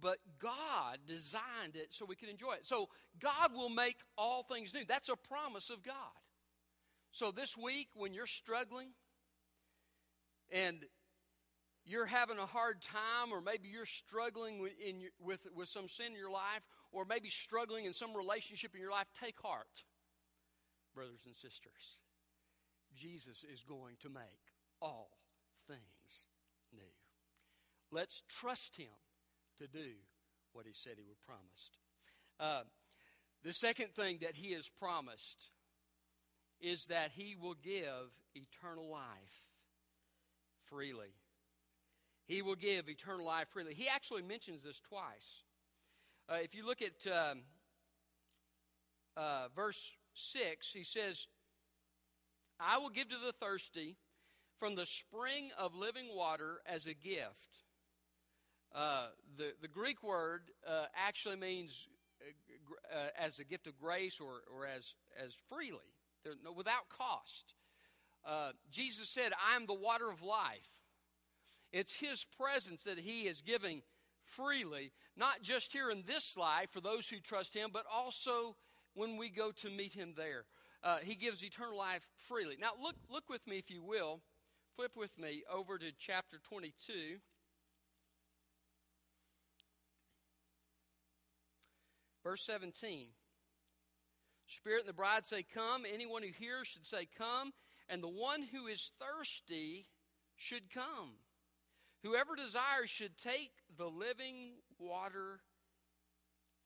But 0.00 0.18
God 0.38 0.98
designed 1.06 1.74
it 1.74 1.88
so 1.90 2.04
we 2.04 2.14
can 2.14 2.28
enjoy 2.28 2.52
it. 2.52 2.66
So 2.66 2.88
God 3.18 3.52
will 3.52 3.68
make 3.68 3.96
all 4.16 4.44
things 4.44 4.72
new. 4.72 4.84
That's 4.86 5.08
a 5.08 5.16
promise 5.16 5.70
of 5.70 5.82
God. 5.82 5.94
So 7.10 7.32
this 7.32 7.56
week, 7.56 7.88
when 7.94 8.14
you're 8.14 8.28
struggling 8.28 8.90
and 10.52 10.84
you're 11.84 12.06
having 12.06 12.38
a 12.38 12.46
hard 12.46 12.82
time, 12.82 13.32
or 13.32 13.40
maybe 13.40 13.68
you're 13.68 13.86
struggling 13.86 14.60
with, 14.60 14.72
your, 14.78 15.10
with, 15.20 15.40
with 15.54 15.68
some 15.68 15.88
sin 15.88 16.06
in 16.06 16.14
your 16.14 16.30
life, 16.30 16.62
or 16.92 17.04
maybe 17.04 17.28
struggling 17.28 17.84
in 17.84 17.92
some 17.92 18.14
relationship 18.14 18.74
in 18.74 18.80
your 18.80 18.90
life, 18.90 19.06
take 19.20 19.40
heart, 19.40 19.84
brothers 20.94 21.20
and 21.26 21.34
sisters 21.36 21.98
Jesus 22.96 23.44
is 23.52 23.62
going 23.62 23.96
to 24.02 24.08
make 24.08 24.22
all 24.80 25.10
things 25.66 26.28
new. 26.72 26.82
Let's 27.92 28.22
trust 28.28 28.76
Him 28.76 28.92
to 29.58 29.66
do 29.66 29.90
what 30.52 30.66
He 30.66 30.72
said 30.74 30.94
He 30.96 31.04
would 31.04 31.20
promise. 31.22 31.70
Uh, 32.38 32.62
the 33.44 33.52
second 33.52 33.94
thing 33.94 34.18
that 34.22 34.34
He 34.34 34.52
has 34.52 34.68
promised 34.78 35.50
is 36.60 36.86
that 36.86 37.10
He 37.14 37.36
will 37.40 37.56
give 37.62 38.10
eternal 38.34 38.90
life 38.90 39.44
freely. 40.68 41.14
He 42.30 42.42
will 42.42 42.54
give 42.54 42.88
eternal 42.88 43.26
life 43.26 43.48
freely. 43.48 43.74
He 43.74 43.88
actually 43.88 44.22
mentions 44.22 44.62
this 44.62 44.78
twice. 44.78 45.42
Uh, 46.28 46.36
if 46.36 46.54
you 46.54 46.64
look 46.64 46.78
at 46.80 47.12
um, 47.12 47.40
uh, 49.16 49.48
verse 49.56 49.90
6, 50.14 50.72
he 50.72 50.84
says, 50.84 51.26
I 52.60 52.78
will 52.78 52.90
give 52.90 53.08
to 53.08 53.16
the 53.26 53.32
thirsty 53.44 53.96
from 54.60 54.76
the 54.76 54.86
spring 54.86 55.50
of 55.58 55.74
living 55.74 56.06
water 56.14 56.60
as 56.66 56.86
a 56.86 56.94
gift. 56.94 57.64
Uh, 58.72 59.08
the, 59.36 59.50
the 59.60 59.66
Greek 59.66 60.00
word 60.04 60.42
uh, 60.64 60.84
actually 60.94 61.34
means 61.34 61.88
uh, 62.22 62.96
uh 62.96 63.08
as 63.18 63.40
a 63.40 63.44
gift 63.44 63.66
of 63.66 63.76
grace 63.76 64.20
or, 64.20 64.42
or 64.56 64.66
as, 64.66 64.94
as 65.20 65.32
freely, 65.48 65.78
without 66.54 66.88
cost. 66.96 67.54
Jesus 68.70 69.08
said, 69.08 69.32
I 69.32 69.56
am 69.56 69.66
the 69.66 69.74
water 69.74 70.08
of 70.08 70.22
life. 70.22 70.79
It's 71.72 71.94
His 71.94 72.24
presence 72.38 72.84
that 72.84 72.98
He 72.98 73.22
is 73.22 73.42
giving 73.42 73.82
freely, 74.24 74.92
not 75.16 75.42
just 75.42 75.72
here 75.72 75.90
in 75.90 76.04
this 76.06 76.36
life 76.36 76.70
for 76.70 76.80
those 76.80 77.08
who 77.08 77.18
trust 77.20 77.54
Him, 77.54 77.70
but 77.72 77.84
also 77.92 78.56
when 78.94 79.16
we 79.16 79.28
go 79.28 79.52
to 79.52 79.70
meet 79.70 79.92
Him 79.92 80.14
there 80.16 80.44
uh, 80.82 80.98
he 81.02 81.14
gives 81.14 81.44
eternal 81.44 81.76
life 81.76 82.06
freely. 82.28 82.56
Now, 82.58 82.70
look, 82.80 82.96
look 83.08 83.28
with 83.28 83.46
me, 83.46 83.58
if 83.58 83.70
you 83.70 83.82
will. 83.82 84.20
Flip 84.76 84.92
with 84.96 85.16
me 85.18 85.42
over 85.52 85.78
to 85.78 85.92
chapter 85.98 86.38
22. 86.48 87.18
Verse 92.24 92.42
17. 92.44 93.08
Spirit 94.46 94.80
and 94.80 94.88
the 94.88 94.94
bride 94.94 95.26
say, 95.26 95.44
Come. 95.54 95.82
Anyone 95.92 96.22
who 96.22 96.30
hears 96.38 96.68
should 96.68 96.86
say, 96.86 97.06
Come. 97.18 97.52
And 97.88 98.02
the 98.02 98.08
one 98.08 98.42
who 98.42 98.66
is 98.66 98.92
thirsty 99.00 99.86
should 100.36 100.72
come. 100.72 101.12
Whoever 102.02 102.34
desires 102.34 102.88
should 102.88 103.16
take 103.18 103.52
the 103.76 103.86
living 103.86 104.52
water 104.78 105.40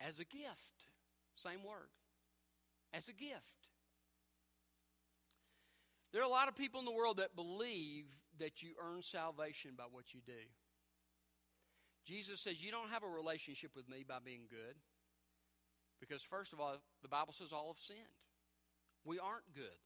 as 0.00 0.20
a 0.20 0.24
gift. 0.24 0.88
Same 1.34 1.64
word. 1.64 1.90
As 2.92 3.08
a 3.08 3.12
gift. 3.12 3.68
There 6.12 6.22
are 6.22 6.26
a 6.26 6.28
lot 6.28 6.46
of 6.46 6.54
people 6.54 6.78
in 6.78 6.86
the 6.86 6.92
world 6.92 7.16
that 7.16 7.34
believe 7.34 8.04
that 8.38 8.62
you 8.62 8.70
earn 8.80 9.02
salvation 9.02 9.72
by 9.76 9.84
what 9.90 10.14
you 10.14 10.20
do. 10.24 10.46
Jesus 12.06 12.40
says 12.40 12.62
you 12.62 12.70
don't 12.70 12.90
have 12.90 13.02
a 13.02 13.08
relationship 13.08 13.72
with 13.74 13.88
me 13.88 14.04
by 14.06 14.18
being 14.24 14.42
good. 14.48 14.76
Because, 16.00 16.22
first 16.22 16.52
of 16.52 16.60
all, 16.60 16.76
the 17.02 17.08
Bible 17.08 17.32
says 17.32 17.52
all 17.52 17.74
have 17.74 17.82
sinned. 17.82 17.98
We 19.04 19.18
aren't 19.18 19.52
good. 19.54 19.80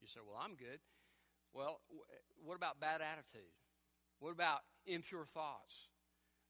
You 0.00 0.06
say, 0.06 0.20
well, 0.24 0.40
I'm 0.42 0.54
good. 0.54 0.78
Well, 1.52 1.80
what 2.44 2.56
about 2.56 2.80
bad 2.80 3.00
attitude? 3.00 3.52
What 4.20 4.30
about 4.32 4.60
impure 4.88 5.24
thoughts? 5.26 5.88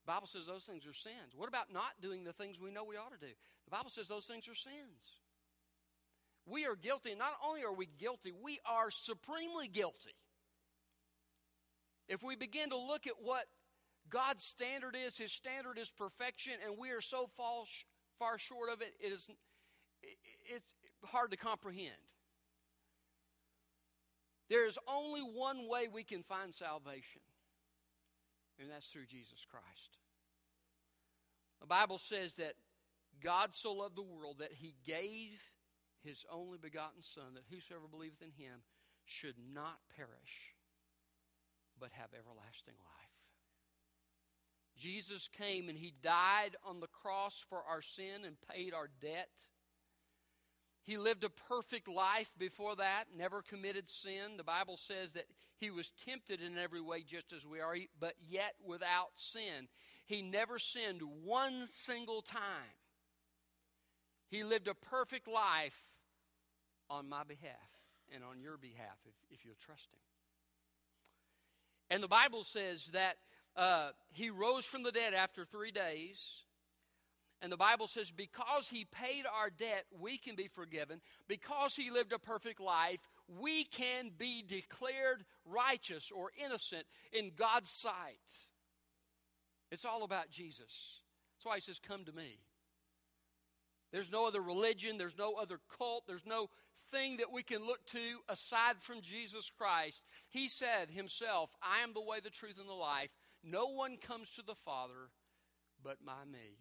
The 0.07 0.13
Bible 0.13 0.27
says 0.27 0.47
those 0.47 0.65
things 0.65 0.87
are 0.87 0.95
sins. 0.95 1.35
What 1.37 1.49
about 1.49 1.73
not 1.73 2.01
doing 2.01 2.25
the 2.25 2.33
things 2.33 2.61
we 2.61 2.71
know 2.71 2.85
we 2.85 2.97
ought 2.97 3.13
to 3.13 3.27
do? 3.27 3.33
The 3.67 3.71
Bible 3.71 3.91
says 3.91 4.09
those 4.09 4.27
things 4.27 4.49
are 4.49 4.55
sins. 4.55 5.21
We 6.47 6.65
are 6.65 6.77
guilty. 6.77 7.15
Not 7.15 7.35
only 7.47 7.63
are 7.63 7.75
we 7.75 7.89
guilty, 7.99 8.33
we 8.33 8.59
are 8.65 8.91
supremely 8.91 9.69
guilty. 9.69 10.15
If 12.09 12.23
we 12.23 12.37
begin 12.37 12.71
to 12.71 12.79
look 12.79 13.07
at 13.07 13.21
what 13.21 13.45
God's 14.09 14.45
standard 14.45 14.97
is, 14.97 15.19
His 15.19 15.33
standard 15.33 15.79
is 15.79 15.91
perfection, 15.91 16.55
and 16.65 16.79
we 16.79 16.91
are 16.91 17.03
so 17.03 17.29
far, 17.37 17.65
far 18.19 18.39
short 18.39 18.71
of 18.73 18.81
it, 18.81 18.95
it 19.01 19.13
is 19.13 19.29
it's 20.55 20.73
hard 21.05 21.31
to 21.33 21.37
comprehend. 21.37 21.93
There 24.49 24.67
is 24.67 24.79
only 24.89 25.21
one 25.21 25.69
way 25.69 25.89
we 25.93 26.05
can 26.05 26.23
find 26.23 26.55
salvation, 26.55 27.21
and 28.61 28.71
that's 28.71 28.89
through 28.89 29.07
Jesus 29.07 29.45
Christ. 29.51 29.99
The 31.61 31.67
Bible 31.67 31.99
says 31.99 32.35
that 32.35 32.55
God 33.23 33.55
so 33.55 33.73
loved 33.73 33.97
the 33.97 34.03
world 34.03 34.37
that 34.39 34.53
He 34.53 34.75
gave 34.87 35.41
his 36.03 36.25
only 36.31 36.59
begotten 36.59 37.03
Son, 37.03 37.35
that 37.35 37.45
whosoever 37.51 37.87
believeth 37.91 38.23
in 38.23 38.31
him 38.31 38.61
should 39.05 39.35
not 39.53 39.79
perish, 39.97 40.55
but 41.79 41.91
have 41.93 42.11
everlasting 42.15 42.75
life. 42.75 43.09
Jesus 44.77 45.29
came 45.29 45.69
and 45.69 45.77
he 45.77 45.93
died 46.03 46.55
on 46.65 46.79
the 46.79 46.87
cross 46.87 47.45
for 47.49 47.63
our 47.69 47.83
sin 47.83 48.25
and 48.25 48.37
paid 48.53 48.73
our 48.73 48.89
debt. 49.01 49.31
He 50.89 50.97
lived 50.97 51.23
a 51.23 51.29
perfect 51.29 51.87
life 51.87 52.31
before 52.39 52.75
that, 52.77 53.09
never 53.15 53.43
committed 53.43 53.91
sin. 53.91 54.39
The 54.39 54.43
Bible 54.43 54.79
says 54.79 55.13
that 55.13 55.27
he 55.59 55.71
was 55.71 55.93
tempted 56.07 56.41
in 56.41 56.57
every 56.57 56.81
way 56.81 57.03
just 57.03 57.35
as 57.35 57.45
we 57.45 57.61
are, 57.61 57.77
but 58.01 58.15
yet 58.27 58.55
without 58.67 59.11
sin. 59.17 59.69
He 60.07 60.23
never 60.23 60.59
sinned 60.59 61.03
one 61.23 61.67
single 61.67 62.23
time. 62.23 62.41
He 64.31 64.45
lived 64.45 64.67
a 64.67 64.73
perfect 64.73 65.29
life 65.29 65.79
on 66.89 67.07
my 67.07 67.23
behalf 67.23 67.53
and 68.15 68.25
on 68.25 68.41
your 68.41 68.57
behalf 68.57 68.97
if, 69.05 69.13
if 69.31 69.45
you'll 69.45 69.57
trust 69.63 69.93
Him. 69.93 70.01
And 71.91 72.03
the 72.03 72.09
Bible 72.09 72.45
says 72.45 72.87
that 72.95 73.17
uh, 73.57 73.91
He 74.09 74.31
rose 74.31 74.65
from 74.65 74.85
the 74.85 74.93
dead 74.93 75.13
after 75.13 75.45
three 75.45 75.71
days. 75.71 76.45
And 77.41 77.53
the 77.53 77.57
Bible 77.57 77.87
says, 77.87 78.11
because 78.11 78.69
he 78.69 78.85
paid 78.85 79.25
our 79.33 79.49
debt, 79.51 79.85
we 80.01 80.19
can 80.19 80.35
be 80.35 80.49
forgiven. 80.49 81.01
Because 81.29 81.77
he 81.77 81.91
lived 81.91 82.13
a 82.13 82.19
perfect 82.19 82.61
life, 82.61 82.99
we 83.41 83.65
can 83.65 84.11
be 84.19 84.43
declared 84.47 85.25
righteous 85.45 86.11
or 86.11 86.31
innocent 86.45 86.85
in 87.13 87.31
God's 87.37 87.71
sight. 87.71 88.19
It's 89.71 89.85
all 89.85 90.03
about 90.03 90.31
Jesus. 90.31 91.01
That's 91.37 91.47
why 91.47 91.57
he 91.57 91.61
says, 91.61 91.79
Come 91.79 92.05
to 92.07 92.13
me. 92.13 92.39
There's 93.93 94.11
no 94.11 94.27
other 94.27 94.43
religion, 94.43 94.99
there's 94.99 95.17
no 95.17 95.35
other 95.35 95.59
cult, 95.79 96.05
there's 96.07 96.27
no 96.27 96.49
thing 96.91 97.19
that 97.19 97.33
we 97.33 97.43
can 97.43 97.67
look 97.67 97.85
to 97.87 98.19
aside 98.29 98.77
from 98.81 99.01
Jesus 99.01 99.51
Christ. 99.57 100.03
He 100.29 100.49
said 100.49 100.91
himself, 100.91 101.51
I 101.63 101.83
am 101.83 101.95
the 101.95 102.03
way, 102.03 102.19
the 102.23 102.31
truth, 102.31 102.59
and 102.59 102.69
the 102.69 102.73
life. 102.75 103.11
No 103.45 103.69
one 103.69 103.97
comes 103.97 104.33
to 104.33 104.43
the 104.43 104.55
Father 104.55 105.11
but 105.83 106.05
by 106.05 106.25
me. 106.31 106.59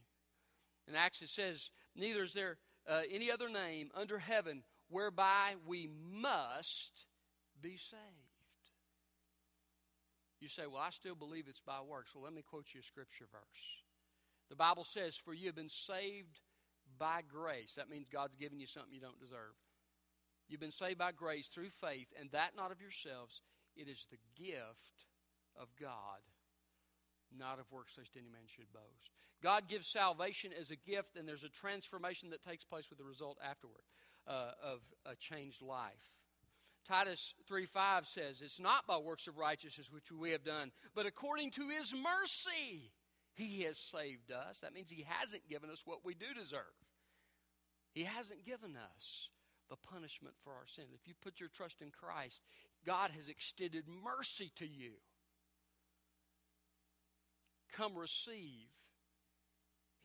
In 0.87 0.95
Acts 0.95 1.21
it 1.21 1.29
says, 1.29 1.69
Neither 1.95 2.23
is 2.23 2.33
there 2.33 2.57
uh, 2.87 3.01
any 3.11 3.31
other 3.31 3.49
name 3.49 3.89
under 3.95 4.19
heaven 4.19 4.63
whereby 4.89 5.55
we 5.65 5.89
must 6.11 6.91
be 7.61 7.77
saved. 7.77 8.01
You 10.39 10.47
say, 10.47 10.63
Well, 10.67 10.81
I 10.81 10.91
still 10.91 11.15
believe 11.15 11.45
it's 11.47 11.61
by 11.61 11.81
works. 11.81 12.13
Well, 12.13 12.23
let 12.23 12.33
me 12.33 12.43
quote 12.43 12.67
you 12.73 12.79
a 12.79 12.83
scripture 12.83 13.25
verse. 13.31 13.63
The 14.49 14.55
Bible 14.55 14.83
says, 14.83 15.15
For 15.17 15.33
you 15.33 15.47
have 15.47 15.55
been 15.55 15.69
saved 15.69 16.39
by 16.97 17.21
grace. 17.27 17.73
That 17.75 17.89
means 17.89 18.07
God's 18.11 18.35
given 18.35 18.59
you 18.59 18.67
something 18.67 18.93
you 18.93 19.01
don't 19.01 19.19
deserve. 19.19 19.55
You've 20.47 20.61
been 20.61 20.71
saved 20.71 20.97
by 20.97 21.11
grace 21.11 21.49
through 21.49 21.69
faith, 21.81 22.07
and 22.19 22.31
that 22.31 22.55
not 22.55 22.71
of 22.71 22.79
yourselves. 22.79 23.41
It 23.75 23.87
is 23.87 24.07
the 24.09 24.17
gift 24.41 25.05
of 25.59 25.67
God, 25.79 26.21
not 27.37 27.59
of 27.59 27.71
works, 27.71 27.97
lest 27.97 28.17
any 28.17 28.29
man 28.29 28.47
should 28.47 28.71
boast. 28.73 29.11
God 29.43 29.67
gives 29.67 29.87
salvation 29.87 30.51
as 30.59 30.71
a 30.71 30.75
gift, 30.75 31.15
and 31.17 31.27
there's 31.27 31.43
a 31.43 31.49
transformation 31.49 32.31
that 32.31 32.43
takes 32.43 32.63
place 32.63 32.89
with 32.89 32.99
the 32.99 33.05
result 33.05 33.37
afterward 33.43 33.83
uh, 34.27 34.51
of 34.63 34.79
a 35.05 35.15
changed 35.15 35.61
life. 35.61 36.11
Titus 36.87 37.33
3 37.47 37.65
5 37.65 38.07
says, 38.07 38.41
It's 38.41 38.59
not 38.59 38.87
by 38.87 38.97
works 38.97 39.27
of 39.27 39.37
righteousness 39.37 39.91
which 39.91 40.11
we 40.11 40.31
have 40.31 40.43
done, 40.43 40.71
but 40.95 41.05
according 41.05 41.51
to 41.51 41.69
his 41.69 41.93
mercy 41.93 42.91
he 43.35 43.63
has 43.63 43.77
saved 43.77 44.31
us. 44.31 44.59
That 44.61 44.73
means 44.73 44.89
he 44.89 45.05
hasn't 45.07 45.47
given 45.47 45.69
us 45.69 45.83
what 45.85 46.03
we 46.03 46.15
do 46.15 46.33
deserve. 46.33 46.63
He 47.93 48.03
hasn't 48.03 48.45
given 48.45 48.75
us 48.75 49.29
the 49.69 49.75
punishment 49.75 50.33
for 50.43 50.53
our 50.53 50.65
sin. 50.65 50.85
If 50.93 51.07
you 51.07 51.13
put 51.21 51.39
your 51.39 51.49
trust 51.49 51.81
in 51.81 51.91
Christ, 51.91 52.41
God 52.85 53.11
has 53.15 53.29
extended 53.29 53.83
mercy 54.03 54.51
to 54.57 54.65
you. 54.65 54.93
Come 57.75 57.95
receive 57.95 58.69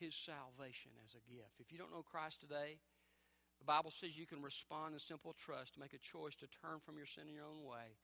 his 0.01 0.15
salvation 0.15 0.91
as 1.05 1.15
a 1.15 1.23
gift. 1.31 1.61
If 1.61 1.73
you 1.73 1.79
don't 1.79 1.93
know 1.93 2.03
Christ 2.03 2.41
today, 2.41 2.79
the 3.59 3.65
Bible 3.65 3.91
says 3.91 4.19
you 4.19 4.27
can 4.27 4.43
respond 4.43 4.95
in 4.95 4.99
simple 4.99 5.35
trust, 5.39 5.79
make 5.79 5.95
a 5.95 5.99
choice 5.99 6.35
to 6.37 6.51
turn 6.61 6.83
from 6.85 6.97
your 6.97 7.07
sin 7.07 7.29
in 7.29 7.35
your 7.35 7.47
own 7.47 7.63
way, 7.63 7.95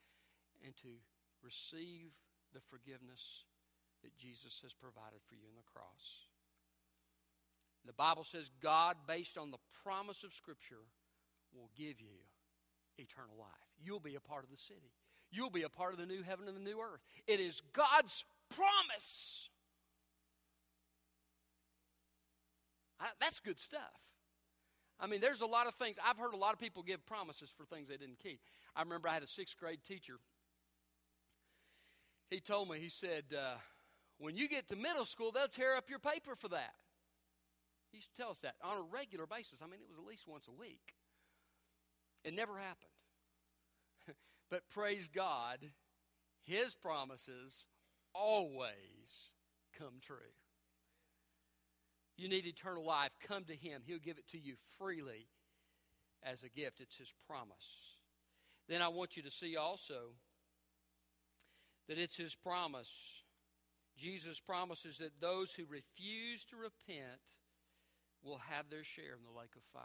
and 0.65 0.77
to 0.83 1.03
receive 1.43 2.15
the 2.55 2.61
forgiveness 2.71 3.45
that 4.03 4.17
Jesus 4.17 4.61
has 4.63 4.73
provided 4.73 5.19
for 5.27 5.35
you 5.35 5.47
in 5.51 5.57
the 5.57 5.67
cross. 5.67 6.31
The 7.85 7.93
Bible 7.93 8.25
says 8.25 8.51
God, 8.63 8.97
based 9.07 9.39
on 9.39 9.51
the 9.51 9.59
promise 9.83 10.23
of 10.23 10.33
Scripture, 10.33 10.87
will 11.55 11.71
give 11.77 12.01
you 12.01 12.23
eternal 12.99 13.35
life. 13.39 13.67
You'll 13.83 13.99
be 13.99 14.15
a 14.15 14.21
part 14.21 14.45
of 14.45 14.51
the 14.51 14.57
city. 14.57 14.93
You'll 15.31 15.51
be 15.51 15.63
a 15.63 15.69
part 15.69 15.93
of 15.93 15.99
the 15.99 16.07
new 16.07 16.23
heaven 16.23 16.49
and 16.49 16.57
the 16.57 16.61
new 16.61 16.81
earth. 16.81 17.01
It 17.27 17.41
is 17.41 17.63
God's 17.73 18.25
promise. 18.55 19.49
I, 23.01 23.07
that's 23.21 23.41
good 23.41 23.59
stuff. 23.59 23.81
I 25.01 25.07
mean, 25.07 25.21
there's 25.21 25.41
a 25.41 25.47
lot 25.47 25.67
of 25.67 25.75
things. 25.75 25.97
I've 26.05 26.19
heard 26.19 26.35
a 26.35 26.37
lot 26.37 26.55
of 26.55 26.59
people 26.59 26.83
give 26.83 27.05
promises 27.07 27.51
for 27.57 27.65
things 27.65 27.89
they 27.89 27.97
didn't 27.97 28.19
keep. 28.19 28.41
I 28.75 28.83
remember 28.83 29.09
I 29.09 29.15
had 29.15 29.23
a 29.23 29.29
sixth 29.29 29.57
grade 29.57 29.81
teacher. 29.87 30.15
He 32.31 32.41
told 32.41 32.69
me, 32.69 32.79
he 32.79 32.89
said, 32.89 33.25
uh, 33.33 33.57
when 34.19 34.37
you 34.37 34.49
get 34.49 34.69
to 34.69 34.77
middle 34.77 35.05
school, 35.05 35.31
they'll 35.31 35.49
tear 35.49 35.77
up 35.77 35.89
your 35.89 36.01
paper 36.01 36.35
for 36.35 36.49
that. 36.49 36.75
He 37.93 37.99
used 37.99 38.11
to 38.15 38.17
tell 38.21 38.31
us 38.31 38.41
that 38.41 38.57
on 38.63 38.77
a 38.77 38.83
regular 38.83 39.27
basis. 39.27 39.61
I 39.63 39.67
mean, 39.67 39.81
it 39.81 39.89
was 39.89 39.99
at 39.99 40.05
least 40.05 40.27
once 40.27 40.49
a 40.49 40.53
week. 40.53 40.95
It 42.25 42.35
never 42.35 42.59
happened. 42.59 42.91
but 44.51 44.69
praise 44.69 45.09
God, 45.09 45.59
His 46.43 46.75
promises 46.75 47.65
always 48.19 49.31
come 49.79 49.95
true. 50.01 50.17
You 52.17 52.29
need 52.29 52.47
eternal 52.47 52.85
life. 52.85 53.13
Come 53.27 53.45
to 53.45 53.55
Him. 53.55 53.83
He'll 53.87 53.99
give 53.99 54.19
it 54.19 54.29
to 54.33 54.39
you 54.39 54.55
freely 54.79 55.29
as 56.23 56.43
a 56.43 56.49
gift. 56.49 56.81
It's 56.81 56.97
His 56.97 57.13
promise. 57.29 57.71
Then 58.69 58.83
I 58.83 58.89
want 58.89 59.17
you 59.17 59.23
to 59.23 59.31
see 59.31 59.57
also 59.57 60.15
that 61.89 61.99
it's 61.99 62.17
His 62.17 62.35
promise. 62.35 62.91
Jesus 63.97 64.41
promises 64.41 64.99
that 64.99 65.21
those 65.21 65.53
who 65.53 65.65
refuse 65.65 66.45
to 66.47 66.57
repent 66.57 67.21
will 68.23 68.41
have 68.51 68.69
their 68.69 68.85
share 68.85 69.15
in 69.17 69.25
the 69.25 69.39
lake 69.39 69.55
of 69.57 69.63
fire. 69.73 69.83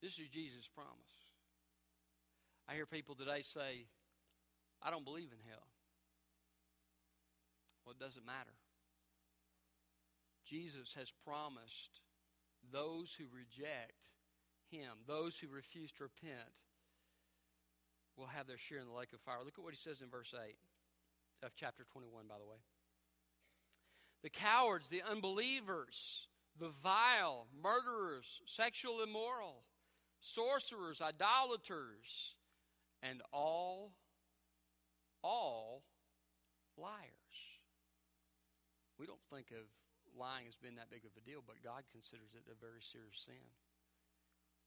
This 0.00 0.18
is 0.18 0.28
Jesus' 0.28 0.68
promise. 0.72 1.14
I 2.68 2.74
hear 2.74 2.86
people 2.86 3.16
today 3.16 3.42
say, 3.42 3.86
I 4.80 4.90
don't 4.90 5.04
believe 5.04 5.30
in 5.32 5.50
hell. 5.50 5.66
Well, 7.88 7.96
it 7.98 8.04
doesn't 8.04 8.26
matter. 8.26 8.52
Jesus 10.44 10.92
has 10.98 11.10
promised 11.24 12.02
those 12.70 13.16
who 13.16 13.24
reject 13.34 13.96
him, 14.70 14.92
those 15.06 15.38
who 15.38 15.48
refuse 15.48 15.90
to 15.92 16.02
repent, 16.04 16.52
will 18.14 18.26
have 18.26 18.46
their 18.46 18.58
share 18.58 18.80
in 18.80 18.88
the 18.88 18.92
lake 18.92 19.14
of 19.14 19.20
fire. 19.20 19.38
Look 19.42 19.56
at 19.56 19.64
what 19.64 19.72
he 19.72 19.78
says 19.78 20.02
in 20.02 20.10
verse 20.10 20.34
8 20.34 20.54
of 21.42 21.54
chapter 21.56 21.82
21, 21.90 22.26
by 22.28 22.34
the 22.38 22.44
way. 22.44 22.58
The 24.22 24.28
cowards, 24.28 24.88
the 24.88 25.00
unbelievers, 25.10 26.26
the 26.60 26.72
vile, 26.82 27.46
murderers, 27.62 28.42
sexual 28.44 29.00
immoral, 29.02 29.62
sorcerers, 30.20 31.00
idolaters, 31.00 32.34
and 33.02 33.22
all, 33.32 33.94
all 35.22 35.84
liars. 36.76 37.17
We 38.98 39.06
don't 39.06 39.22
think 39.30 39.50
of 39.52 39.66
lying 40.18 40.46
as 40.48 40.56
being 40.56 40.76
that 40.76 40.90
big 40.90 41.04
of 41.04 41.14
a 41.16 41.24
deal, 41.24 41.42
but 41.46 41.62
God 41.62 41.84
considers 41.90 42.34
it 42.34 42.50
a 42.50 42.58
very 42.58 42.82
serious 42.82 43.22
sin. 43.24 43.46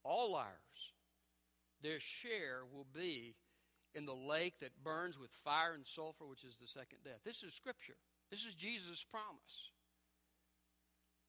All 0.04 0.32
liars, 0.32 0.96
their 1.84 2.00
share 2.00 2.64
will 2.72 2.88
be 2.94 3.36
in 3.94 4.06
the 4.06 4.16
lake 4.16 4.60
that 4.60 4.84
burns 4.84 5.20
with 5.20 5.32
fire 5.44 5.74
and 5.74 5.86
sulfur, 5.86 6.26
which 6.26 6.44
is 6.44 6.58
the 6.58 6.68
second 6.68 7.00
death. 7.04 7.20
This 7.26 7.44
is 7.44 7.54
Scripture. 7.54 7.98
This 8.30 8.46
is 8.46 8.56
Jesus' 8.56 9.04
promise. 9.04 9.72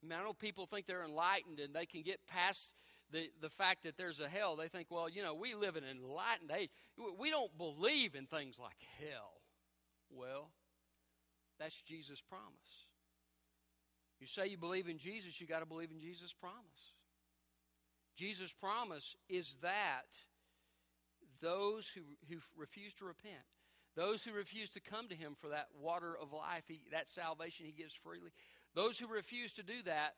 I, 0.03 0.07
mean, 0.07 0.19
I 0.19 0.23
know 0.23 0.33
people 0.33 0.67
think 0.67 0.87
they're 0.87 1.05
enlightened 1.05 1.59
and 1.59 1.75
they 1.75 1.87
can 1.87 2.03
get 2.03 2.21
past 2.29 2.75
the, 3.11 3.29
the 3.41 3.51
fact 3.51 3.83
that 3.85 3.97
there's 3.97 4.21
a 4.21 4.29
hell. 4.29 4.57
They 4.57 4.69
think, 4.69 4.89
well, 4.91 5.09
you 5.09 5.23
know, 5.23 5.35
we 5.35 5.55
live 5.55 5.77
in 5.77 5.85
an 5.85 5.99
enlightened 5.99 6.51
age. 6.57 6.71
We 7.19 7.31
don't 7.31 7.57
believe 7.59 8.15
in 8.15 8.27
things 8.27 8.59
like 8.59 8.79
hell. 8.99 9.43
Well, 10.11 10.51
that's 11.59 11.81
Jesus' 11.83 12.23
promise. 12.29 12.87
You 14.23 14.29
say 14.29 14.47
you 14.47 14.57
believe 14.57 14.89
in 14.89 14.99
Jesus, 14.99 15.41
you 15.41 15.49
got 15.49 15.61
to 15.61 15.67
believe 15.67 15.91
in 15.91 15.99
Jesus' 15.99 16.33
promise. 16.33 16.95
Jesus' 18.15 18.53
promise 18.53 19.17
is 19.29 19.59
that 19.63 20.07
those 21.41 21.89
who, 21.89 22.03
who 22.31 22.37
refuse 22.57 22.95
to 22.95 23.05
repent, 23.05 23.43
those 23.97 24.23
who 24.23 24.31
refuse 24.31 24.71
to 24.71 24.81
come 24.81 25.09
to 25.09 25.17
Him 25.17 25.35
for 25.41 25.49
that 25.49 25.67
water 25.75 26.15
of 26.23 26.33
life, 26.33 26.63
he, 26.69 26.83
that 26.93 27.09
salvation 27.09 27.67
He 27.67 27.73
gives 27.73 27.95
freely, 27.95 28.31
those 28.77 28.97
who 28.97 29.09
refuse 29.09 29.55
to 29.55 29.65
do 29.65 29.83
that 29.87 30.15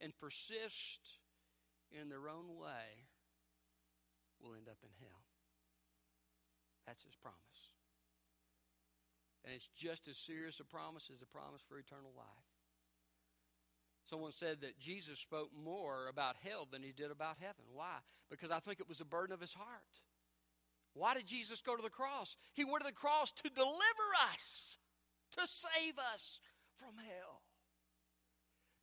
and 0.00 0.16
persist 0.16 1.00
in 1.90 2.08
their 2.08 2.28
own 2.28 2.54
way 2.56 3.10
will 4.40 4.54
end 4.54 4.68
up 4.68 4.78
in 4.84 4.90
hell. 5.00 5.24
That's 6.86 7.02
His 7.02 7.16
promise. 7.20 7.40
And 9.44 9.52
it's 9.52 9.68
just 9.74 10.06
as 10.06 10.18
serious 10.18 10.60
a 10.60 10.64
promise 10.64 11.10
as 11.12 11.20
a 11.20 11.26
promise 11.26 11.62
for 11.68 11.80
eternal 11.80 12.12
life. 12.16 12.53
Someone 14.08 14.32
said 14.32 14.60
that 14.60 14.78
Jesus 14.78 15.18
spoke 15.18 15.50
more 15.64 16.08
about 16.08 16.36
hell 16.42 16.68
than 16.70 16.82
he 16.82 16.92
did 16.92 17.10
about 17.10 17.36
heaven. 17.40 17.64
Why? 17.72 17.96
Because 18.30 18.50
I 18.50 18.60
think 18.60 18.80
it 18.80 18.88
was 18.88 19.00
a 19.00 19.04
burden 19.04 19.32
of 19.32 19.40
his 19.40 19.54
heart. 19.54 20.02
Why 20.92 21.14
did 21.14 21.26
Jesus 21.26 21.60
go 21.60 21.74
to 21.74 21.82
the 21.82 21.90
cross? 21.90 22.36
He 22.52 22.64
went 22.64 22.80
to 22.84 22.86
the 22.86 22.92
cross 22.92 23.32
to 23.42 23.48
deliver 23.50 24.08
us, 24.32 24.78
to 25.32 25.42
save 25.46 25.98
us 25.98 26.38
from 26.78 26.94
hell. 26.96 27.42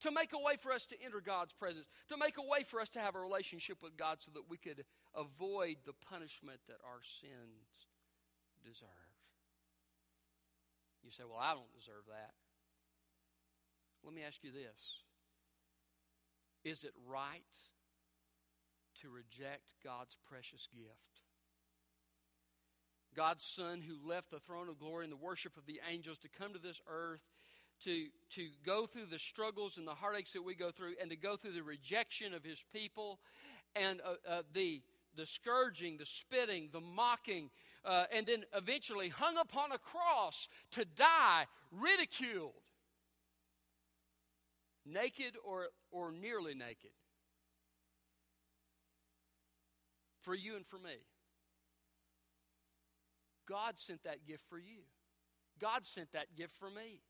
to 0.02 0.12
make 0.12 0.34
a 0.34 0.40
way 0.40 0.58
for 0.58 0.72
us 0.72 0.88
to 0.88 0.96
enter 1.06 1.22
God's 1.22 1.54
presence, 1.54 1.86
to 2.10 2.18
make 2.18 2.38
a 2.38 2.42
way 2.42 2.64
for 2.64 2.82
us 2.82 2.90
to 2.90 3.00
have 3.00 3.16
a 3.16 3.20
relationship 3.20 3.84
with 3.84 3.96
God 3.96 4.18
so 4.20 4.32
that 4.34 4.50
we 4.50 4.58
could 4.58 4.84
avoid 5.14 5.78
the 5.86 5.94
punishment 6.10 6.60
that 6.68 6.82
our 6.84 7.02
sins 7.22 7.86
deserve. 8.66 8.90
You 11.04 11.12
say, 11.12 11.24
Well, 11.24 11.40
I 11.40 11.54
don't 11.54 11.72
deserve 11.78 12.10
that. 12.10 12.34
Let 14.04 14.14
me 14.14 14.24
ask 14.24 14.44
you 14.44 14.52
this 14.52 15.04
Is 16.64 16.84
it 16.84 16.94
right 17.08 17.42
to 19.02 19.10
reject 19.10 19.74
God's 19.84 20.16
precious 20.30 20.68
gift? 20.74 21.22
God's 23.16 23.44
Son, 23.44 23.82
who 23.82 24.08
left 24.08 24.32
the 24.32 24.40
throne 24.40 24.70
of 24.70 24.80
glory 24.80 25.04
and 25.04 25.12
the 25.12 25.18
worship 25.18 25.58
of 25.58 25.66
the 25.66 25.82
angels 25.92 26.18
to 26.20 26.30
come 26.30 26.54
to 26.54 26.60
this 26.60 26.80
earth 26.88 27.22
to, 27.84 28.06
to 28.36 28.48
go 28.66 28.86
through 28.86 29.08
the 29.08 29.20
struggles 29.20 29.78
and 29.78 29.88
the 29.88 29.96
heartaches 29.96 30.34
that 30.34 30.44
we 30.44 30.56
go 30.56 30.72
through 30.72 30.94
and 31.02 31.10
to 31.10 31.16
go 31.16 31.36
through 31.36 31.54
the 31.54 31.64
rejection 31.64 32.34
of 32.34 32.44
his 32.44 32.64
people 32.74 33.20
and 33.76 34.02
uh, 34.06 34.14
uh, 34.30 34.42
the, 34.54 34.82
the 35.16 35.26
scourging, 35.26 35.98
the 35.98 36.06
spitting, 36.06 36.70
the 36.72 36.82
mocking, 36.82 37.50
uh, 37.84 38.06
and 38.14 38.28
then 38.28 38.44
eventually 38.56 39.10
hung 39.10 39.38
upon 39.38 39.72
a 39.72 39.78
cross 39.78 40.48
to 40.72 40.86
die, 40.96 41.46
ridiculed, 41.72 42.54
naked 44.86 45.36
or, 45.44 45.68
or 45.92 46.12
nearly 46.12 46.54
naked. 46.54 46.92
For 50.22 50.36
you 50.36 50.56
and 50.56 50.66
for 50.66 50.78
me. 50.78 50.98
God 53.48 53.80
sent 53.80 54.04
that 54.04 54.26
gift 54.26 54.44
for 54.50 54.60
you. 54.60 54.82
God 55.60 55.86
sent 55.86 56.12
that 56.14 56.36
gift 56.36 56.54
for 56.58 56.70
me. 56.70 57.02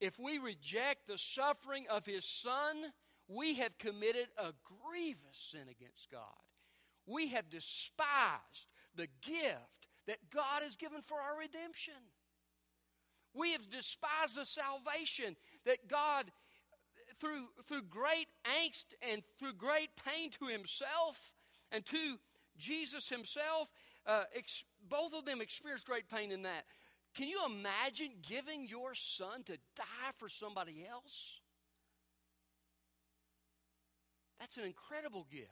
If 0.00 0.18
we 0.18 0.38
reject 0.38 1.06
the 1.06 1.18
suffering 1.18 1.86
of 1.90 2.04
His 2.04 2.24
Son, 2.24 2.92
we 3.28 3.54
have 3.54 3.78
committed 3.78 4.26
a 4.38 4.52
grievous 4.64 5.18
sin 5.32 5.68
against 5.70 6.10
God. 6.10 6.20
We 7.06 7.28
have 7.28 7.50
despised 7.50 8.68
the 8.96 9.08
gift 9.22 9.88
that 10.06 10.18
God 10.32 10.62
has 10.62 10.76
given 10.76 11.00
for 11.06 11.20
our 11.20 11.38
redemption. 11.38 11.94
We 13.34 13.52
have 13.52 13.68
despised 13.70 14.36
the 14.36 14.46
salvation 14.46 15.36
that 15.66 15.88
God, 15.88 16.30
through, 17.20 17.46
through 17.66 17.82
great 17.82 18.28
angst 18.62 18.86
and 19.10 19.22
through 19.38 19.54
great 19.54 19.90
pain 20.06 20.30
to 20.38 20.46
Himself 20.46 21.18
and 21.72 21.84
to 21.86 22.18
Jesus 22.56 23.08
Himself, 23.08 23.68
uh, 24.06 24.24
ex- 24.34 24.64
both 24.88 25.14
of 25.14 25.24
them 25.24 25.40
experienced 25.40 25.86
great 25.86 26.08
pain 26.08 26.30
in 26.30 26.42
that. 26.42 26.64
Can 27.14 27.28
you 27.28 27.40
imagine 27.46 28.10
giving 28.28 28.66
your 28.66 28.94
son 28.94 29.42
to 29.44 29.56
die 29.76 30.12
for 30.18 30.28
somebody 30.28 30.84
else? 30.88 31.40
That's 34.40 34.56
an 34.56 34.64
incredible 34.64 35.26
gift. 35.30 35.50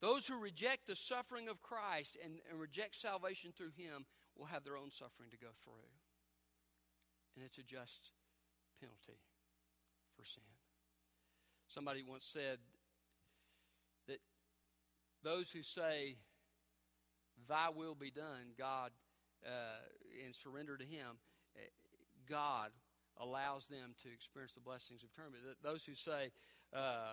Those 0.00 0.26
who 0.26 0.38
reject 0.38 0.86
the 0.86 0.96
suffering 0.96 1.48
of 1.48 1.60
Christ 1.60 2.16
and, 2.24 2.34
and, 2.50 2.58
reject 2.58 2.96
salvation 2.96 3.52
through 3.54 3.72
Him 3.76 4.06
will 4.40 4.46
have 4.46 4.64
their 4.64 4.76
own 4.76 4.90
suffering 4.90 5.28
to 5.30 5.36
go 5.36 5.52
through. 5.62 5.92
And 7.36 7.44
it's 7.44 7.58
a 7.58 7.62
just 7.62 8.12
penalty 8.80 9.20
for 10.16 10.24
sin. 10.24 10.42
Somebody 11.68 12.02
once 12.02 12.24
said 12.24 12.58
that 14.08 14.18
those 15.22 15.50
who 15.50 15.62
say, 15.62 16.16
Thy 17.48 17.68
will 17.68 17.94
be 17.94 18.10
done, 18.10 18.56
God, 18.58 18.90
uh, 19.46 19.84
and 20.24 20.34
surrender 20.34 20.76
to 20.76 20.84
Him, 20.84 21.20
uh, 21.56 21.60
God 22.28 22.70
allows 23.18 23.66
them 23.66 23.94
to 24.02 24.12
experience 24.12 24.54
the 24.54 24.60
blessings 24.60 25.02
of 25.02 25.10
eternity. 25.14 25.38
Those 25.62 25.84
who 25.84 25.94
say, 25.94 26.32
uh, 26.74 27.12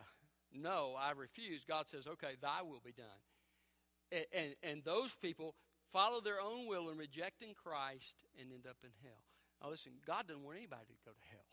No, 0.54 0.96
I 0.98 1.12
refuse, 1.12 1.66
God 1.68 1.88
says, 1.88 2.08
Okay, 2.08 2.36
Thy 2.42 2.62
will 2.62 2.82
be 2.84 2.94
done. 2.94 3.06
And, 4.12 4.26
and, 4.34 4.56
and 4.64 4.84
those 4.86 5.14
people 5.22 5.56
follow 5.92 6.22
their 6.22 6.42
own 6.42 6.68
will 6.68 6.90
in 6.90 6.98
rejecting 6.98 7.54
Christ 7.54 8.24
and 8.40 8.52
end 8.52 8.66
up 8.68 8.78
in 8.84 8.92
hell. 9.04 9.24
Now, 9.62 9.70
listen, 9.70 9.94
God 10.06 10.28
doesn't 10.28 10.44
want 10.44 10.58
anybody 10.58 10.86
to 10.88 11.06
go 11.06 11.12
to 11.12 11.30
hell. 11.32 11.50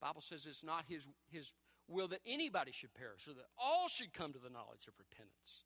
The 0.00 0.06
Bible 0.06 0.22
says 0.22 0.46
it's 0.48 0.64
not 0.64 0.84
His, 0.88 1.06
his 1.30 1.52
will 1.88 2.08
that 2.08 2.20
anybody 2.26 2.72
should 2.72 2.94
perish, 2.94 3.26
or 3.26 3.34
that 3.34 3.48
all 3.58 3.88
should 3.88 4.12
come 4.12 4.32
to 4.32 4.38
the 4.38 4.50
knowledge 4.50 4.86
of 4.86 4.94
repentance. 4.98 5.64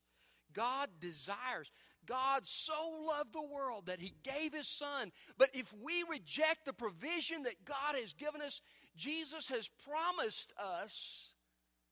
God 0.55 0.89
desires. 1.01 1.71
God 2.07 2.47
so 2.47 3.07
loved 3.07 3.33
the 3.33 3.43
world 3.43 3.87
that 3.87 4.01
he 4.01 4.15
gave 4.23 4.53
his 4.53 4.69
son. 4.69 5.13
But 5.39 5.51
if 5.55 5.73
we 5.83 6.05
reject 6.09 6.65
the 6.65 6.73
provision 6.73 7.45
that 7.45 7.65
God 7.65 7.97
has 7.99 8.13
given 8.13 8.43
us, 8.43 8.61
Jesus 8.97 9.49
has 9.49 9.71
promised 9.89 10.53
us 10.59 11.33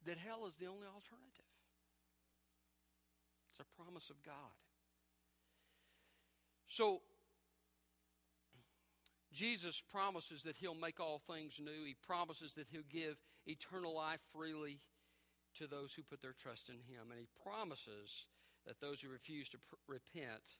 that 0.04 0.18
hell 0.18 0.46
is 0.46 0.56
the 0.56 0.66
only 0.66 0.86
alternative. 0.86 1.46
It's 3.50 3.60
a 3.60 3.82
promise 3.82 4.10
of 4.10 4.22
God. 4.22 4.34
So, 6.70 7.00
Jesus 9.32 9.82
promises 9.90 10.44
that 10.44 10.56
he'll 10.56 10.74
make 10.74 11.00
all 11.00 11.18
things 11.18 11.58
new. 11.58 11.84
He 11.84 11.96
promises 12.06 12.52
that 12.54 12.68
he'll 12.70 12.82
give 12.88 13.16
eternal 13.46 13.94
life 13.94 14.20
freely 14.32 14.78
to 15.58 15.66
those 15.66 15.92
who 15.92 16.02
put 16.02 16.22
their 16.22 16.32
trust 16.32 16.68
in 16.68 16.76
him. 16.76 17.10
And 17.10 17.18
he 17.18 17.26
promises 17.42 18.26
that 18.66 18.80
those 18.80 19.00
who 19.00 19.08
refuse 19.08 19.48
to 19.48 19.58
pr- 19.58 19.74
repent 19.88 20.58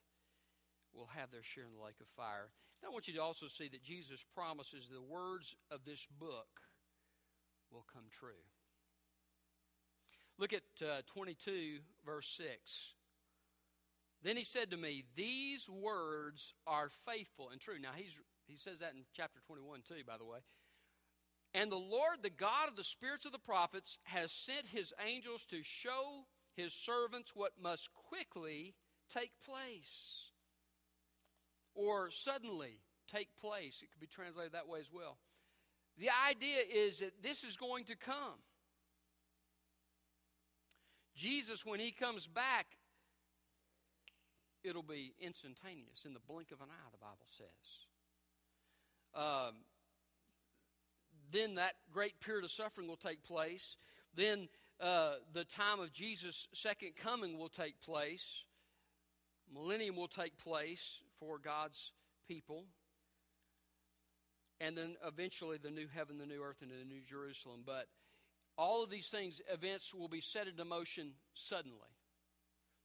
will 0.92 1.09
have 1.14 1.31
their 1.31 1.44
share 1.44 1.64
in 1.64 1.79
the 1.79 1.85
lake 1.85 2.01
of 2.01 2.09
fire. 2.16 2.51
And 2.83 2.88
I 2.88 2.92
want 2.92 3.07
you 3.07 3.14
to 3.14 3.23
also 3.23 3.46
see 3.46 3.68
that 3.68 3.85
Jesus 3.85 4.25
promises 4.35 4.88
the 4.88 5.03
words 5.03 5.55
of 5.70 5.85
this 5.85 6.09
book 6.18 6.61
will 7.70 7.85
come 7.92 8.07
true. 8.11 8.42
Look 10.38 10.53
at 10.53 10.62
uh, 10.83 11.03
22, 11.07 11.79
verse 12.05 12.27
6. 12.37 12.94
Then 14.23 14.37
he 14.37 14.45
said 14.45 14.71
to 14.71 14.77
me, 14.77 15.05
These 15.17 15.69
words 15.69 16.55
are 16.67 16.91
faithful 17.07 17.49
and 17.51 17.61
true. 17.61 17.79
Now, 17.81 17.91
he's, 17.95 18.19
he 18.47 18.57
says 18.57 18.81
that 18.81 18.93
in 18.95 19.03
chapter 19.15 19.41
21, 19.47 19.81
too, 19.89 19.95
by 20.07 20.19
the 20.19 20.25
way. 20.25 20.39
And 21.55 21.73
the 21.73 21.77
Lord, 21.77 22.19
the 22.23 22.31
God 22.31 22.69
of 22.69 22.77
the 22.77 22.85
spirits 22.85 23.25
of 23.25 23.33
the 23.33 23.39
prophets, 23.39 23.99
has 24.05 24.31
sent 24.31 24.67
his 24.67 24.93
angels 25.05 25.45
to 25.51 25.63
show 25.63 26.27
his 26.55 26.73
servants 26.73 27.33
what 27.35 27.53
must 27.61 27.89
quickly 27.95 28.75
take 29.13 29.33
place 29.45 30.31
or 31.75 32.11
suddenly 32.11 32.81
take 33.13 33.29
place. 33.41 33.81
It 33.83 33.91
could 33.91 34.01
be 34.01 34.07
translated 34.07 34.53
that 34.53 34.69
way 34.69 34.81
as 34.81 34.93
well. 34.93 35.17
The 35.99 36.11
idea 36.29 36.59
is 36.73 37.01
that 37.01 37.23
this 37.23 37.43
is 37.43 37.57
going 37.57 37.85
to 37.87 37.97
come. 37.97 38.39
Jesus, 41.17 41.67
when 41.67 41.81
he 41.81 41.91
comes 41.91 42.27
back, 42.27 42.67
it'll 44.64 44.83
be 44.83 45.14
instantaneous, 45.20 46.05
in 46.05 46.14
the 46.14 46.20
blink 46.29 46.53
of 46.53 46.61
an 46.61 46.68
eye, 46.70 46.90
the 46.92 46.99
Bible 46.99 47.27
says. 47.31 47.46
Um, 49.14 49.55
then 51.33 51.57
that 51.57 51.75
great 51.92 52.20
period 52.20 52.44
of 52.44 52.51
suffering 52.51 52.88
will 52.88 52.96
take 52.96 53.23
place. 53.25 53.77
Then 54.14 54.49
uh, 54.81 55.14
the 55.33 55.44
time 55.44 55.81
of 55.81 55.92
Jesus' 55.92 56.49
second 56.55 56.96
coming 56.96 57.38
will 57.38 57.49
take 57.49 57.81
place. 57.81 58.44
Millennium 59.53 59.96
will 59.96 60.09
take 60.09 60.37
place 60.38 61.01
for 61.18 61.38
God's 61.38 61.92
people. 62.29 62.64
And 64.61 64.77
then 64.77 64.96
eventually 65.07 65.59
the 65.59 65.70
new 65.70 65.87
heaven, 65.94 66.18
the 66.18 66.27
new 66.27 66.42
earth, 66.42 66.62
and 66.62 66.70
the 66.70 66.85
new 66.85 67.01
Jerusalem. 67.09 67.62
But 67.64 67.87
all 68.59 68.83
of 68.83 68.90
these 68.90 69.09
things, 69.09 69.40
events 69.51 69.94
will 69.94 70.09
be 70.09 70.20
set 70.20 70.46
into 70.46 70.64
motion 70.64 71.12
suddenly. 71.35 71.79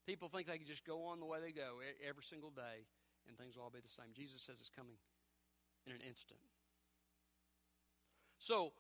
People 0.06 0.30
think 0.30 0.48
they 0.48 0.58
can 0.58 0.68
just 0.68 0.86
go 0.86 1.06
on 1.06 1.20
the 1.20 1.26
way 1.26 1.40
they 1.42 1.52
go 1.52 1.82
every 2.08 2.24
single 2.24 2.52
day 2.52 2.86
and 3.28 3.38
things 3.38 3.56
will 3.56 3.64
all 3.64 3.70
be 3.70 3.80
the 3.82 3.90
same. 3.90 4.14
Jesus 4.14 4.42
says 4.42 4.58
it's 4.60 4.70
coming 4.70 4.96
in 5.86 5.94
an 5.94 6.02
instant. 6.08 6.40
So, 8.38 8.72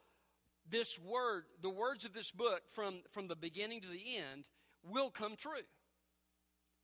this 0.69 0.99
word, 0.99 1.45
the 1.61 1.69
words 1.69 2.05
of 2.05 2.13
this 2.13 2.31
book 2.31 2.61
from, 2.73 3.01
from 3.11 3.27
the 3.27 3.35
beginning 3.35 3.81
to 3.81 3.87
the 3.87 4.17
end, 4.17 4.45
will 4.83 5.09
come 5.09 5.35
true. 5.35 5.65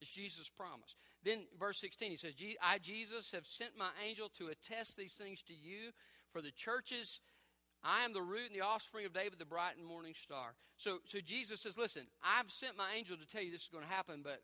It's 0.01 0.11
Jesus' 0.11 0.49
promise. 0.49 0.95
Then, 1.23 1.41
verse 1.59 1.79
16, 1.79 2.11
he 2.11 2.17
says, 2.17 2.33
I, 2.61 2.79
Jesus, 2.79 3.31
have 3.31 3.45
sent 3.45 3.77
my 3.77 3.89
angel 4.07 4.29
to 4.39 4.47
attest 4.47 4.97
these 4.97 5.13
things 5.13 5.43
to 5.43 5.53
you 5.53 5.91
for 6.31 6.41
the 6.41 6.51
churches. 6.51 7.19
I 7.83 8.05
am 8.05 8.13
the 8.13 8.21
root 8.21 8.47
and 8.47 8.55
the 8.55 8.65
offspring 8.65 9.05
of 9.05 9.13
David, 9.13 9.39
the 9.39 9.45
bright 9.45 9.77
and 9.77 9.85
morning 9.85 10.13
star. 10.15 10.53
So, 10.77 10.99
so 11.05 11.19
Jesus 11.19 11.61
says, 11.61 11.77
Listen, 11.77 12.03
I've 12.23 12.51
sent 12.51 12.77
my 12.77 12.93
angel 12.95 13.17
to 13.17 13.27
tell 13.27 13.41
you 13.41 13.51
this 13.51 13.63
is 13.63 13.69
going 13.69 13.83
to 13.83 13.89
happen, 13.89 14.21
but 14.23 14.41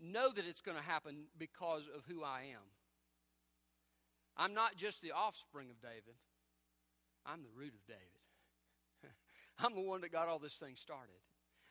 know 0.00 0.30
that 0.32 0.46
it's 0.46 0.60
going 0.60 0.76
to 0.76 0.82
happen 0.82 1.24
because 1.38 1.82
of 1.94 2.02
who 2.08 2.22
I 2.22 2.42
am. 2.52 2.66
I'm 4.36 4.54
not 4.54 4.76
just 4.76 5.02
the 5.02 5.10
offspring 5.12 5.70
of 5.70 5.80
David, 5.80 6.14
I'm 7.26 7.42
the 7.42 7.50
root 7.56 7.74
of 7.74 7.84
David. 7.86 9.12
I'm 9.58 9.74
the 9.74 9.80
one 9.80 10.02
that 10.02 10.12
got 10.12 10.28
all 10.28 10.38
this 10.38 10.54
thing 10.54 10.74
started. 10.76 11.18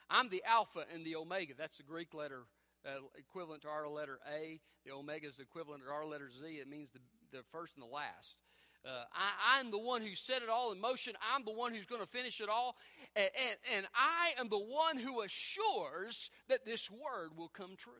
I'm 0.10 0.30
the 0.30 0.43
Alpha 0.46 0.84
and 0.93 1.06
the 1.06 1.15
Omega. 1.15 1.54
That's 1.58 1.78
the 1.78 1.84
Greek 1.84 2.13
letter 2.13 2.43
uh, 2.86 3.00
equivalent 3.17 3.63
to 3.63 3.70
our 3.70 3.88
letter 3.88 4.20
A. 4.32 4.60
The 4.86 4.91
Omega 4.91 5.28
is 5.28 5.39
equivalent 5.39 5.84
to 5.84 5.89
our 5.89 6.06
letter 6.06 6.30
Z. 6.30 6.46
It 6.48 6.70
means 6.70 6.89
the, 6.91 7.00
the 7.32 7.43
first 7.52 7.76
and 7.76 7.84
the 7.84 7.93
last. 7.93 8.38
Uh, 8.86 9.04
I, 9.13 9.60
am 9.60 9.72
the 9.72 9.78
one 9.78 10.02
who 10.02 10.16
set 10.16 10.42
it 10.44 10.50
all 10.50 10.72
in 10.72 10.80
motion. 10.80 11.13
I'm 11.34 11.44
the 11.44 11.52
one 11.52 11.74
who's 11.74 11.86
going 11.86 12.02
to 12.02 12.08
finish 12.08 12.40
it 12.40 12.50
all. 12.50 12.76
And, 13.16 13.30
and, 13.50 13.58
and 13.76 13.88
I 13.94 14.40
am 14.40 14.50
the 14.50 14.58
one 14.58 14.98
who 14.98 15.22
assures 15.22 16.30
that 16.48 16.66
this 16.66 16.90
word 16.90 17.32
will 17.36 17.50
come 17.50 17.76
true. 17.78 17.92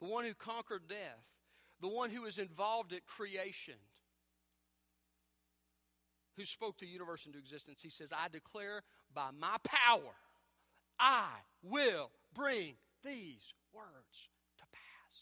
The 0.00 0.06
one 0.06 0.24
who 0.24 0.34
conquered 0.34 0.88
death, 0.88 1.30
the 1.80 1.88
one 1.88 2.10
who 2.10 2.24
is 2.26 2.38
involved 2.38 2.92
at 2.92 3.06
creation, 3.06 3.74
who 6.36 6.44
spoke 6.44 6.78
the 6.78 6.86
universe 6.86 7.26
into 7.26 7.38
existence. 7.38 7.80
He 7.82 7.90
says, 7.90 8.12
I 8.12 8.28
declare 8.28 8.82
by 9.14 9.30
my 9.38 9.56
power, 9.64 10.14
I 11.00 11.28
will 11.62 12.10
bring 12.34 12.74
these 13.04 13.54
words 13.72 14.28
to 14.58 14.64
pass. 14.72 15.14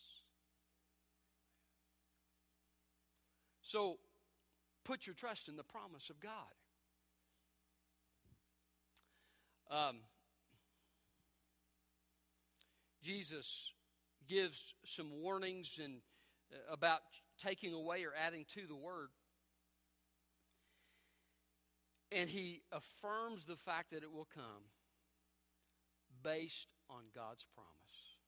So 3.75 3.97
put 4.85 5.05
your 5.05 5.15
trust 5.17 5.49
in 5.49 5.57
the 5.57 5.65
promise 5.65 6.09
of 6.09 6.21
God. 6.21 6.31
Um, 9.69 9.97
Jesus 13.03 13.73
gives 14.29 14.75
some 14.87 15.11
warnings 15.21 15.81
and 15.83 15.95
uh, 16.53 16.73
about 16.73 17.01
taking 17.43 17.75
away 17.75 18.05
or 18.05 18.13
adding 18.17 18.45
to 18.55 18.65
the 18.69 18.77
word 18.77 19.09
and 22.13 22.31
he 22.31 22.63
affirms 22.71 23.45
the 23.45 23.57
fact 23.57 23.91
that 23.91 24.05
it 24.05 24.13
will 24.13 24.29
come 24.33 24.71
based 26.23 26.69
on 26.89 27.03
God's 27.13 27.45
promise. 27.57 28.19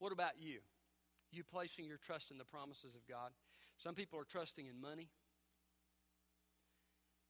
What 0.00 0.10
about 0.10 0.32
you? 0.40 0.58
You 1.30 1.44
placing 1.44 1.86
your 1.86 1.98
trust 1.98 2.32
in 2.32 2.38
the 2.38 2.44
promises 2.44 2.96
of 2.96 3.06
God? 3.08 3.30
Some 3.78 3.94
people 3.94 4.18
are 4.18 4.24
trusting 4.24 4.66
in 4.66 4.80
money. 4.80 5.08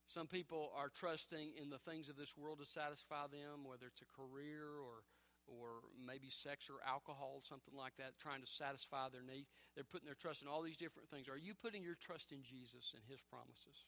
Some 0.09 0.27
people 0.27 0.71
are 0.77 0.89
trusting 0.89 1.53
in 1.61 1.71
the 1.71 1.79
things 1.79 2.09
of 2.09 2.17
this 2.17 2.37
world 2.37 2.59
to 2.61 2.67
satisfy 2.67 3.27
them, 3.27 3.65
whether 3.65 3.87
it's 3.87 4.03
a 4.03 4.15
career 4.15 4.63
or 4.79 5.03
or 5.47 5.85
maybe 6.01 6.31
sex 6.31 6.71
or 6.71 6.81
alcohol, 6.89 7.43
something 7.45 7.77
like 7.77 7.97
that, 7.99 8.17
trying 8.19 8.41
to 8.41 8.47
satisfy 8.47 9.09
their 9.09 9.23
need. 9.23 9.47
They're 9.75 9.85
putting 9.85 10.07
their 10.07 10.17
trust 10.17 10.43
in 10.43 10.49
all 10.49 10.63
these 10.63 10.77
different 10.77 11.11
things. 11.11 11.29
Are 11.29 11.37
you 11.37 11.53
putting 11.55 11.83
your 11.83 11.97
trust 11.97 12.33
in 12.33 12.43
Jesus 12.43 12.95
and 12.95 13.03
his 13.09 13.21
promises? 13.21 13.85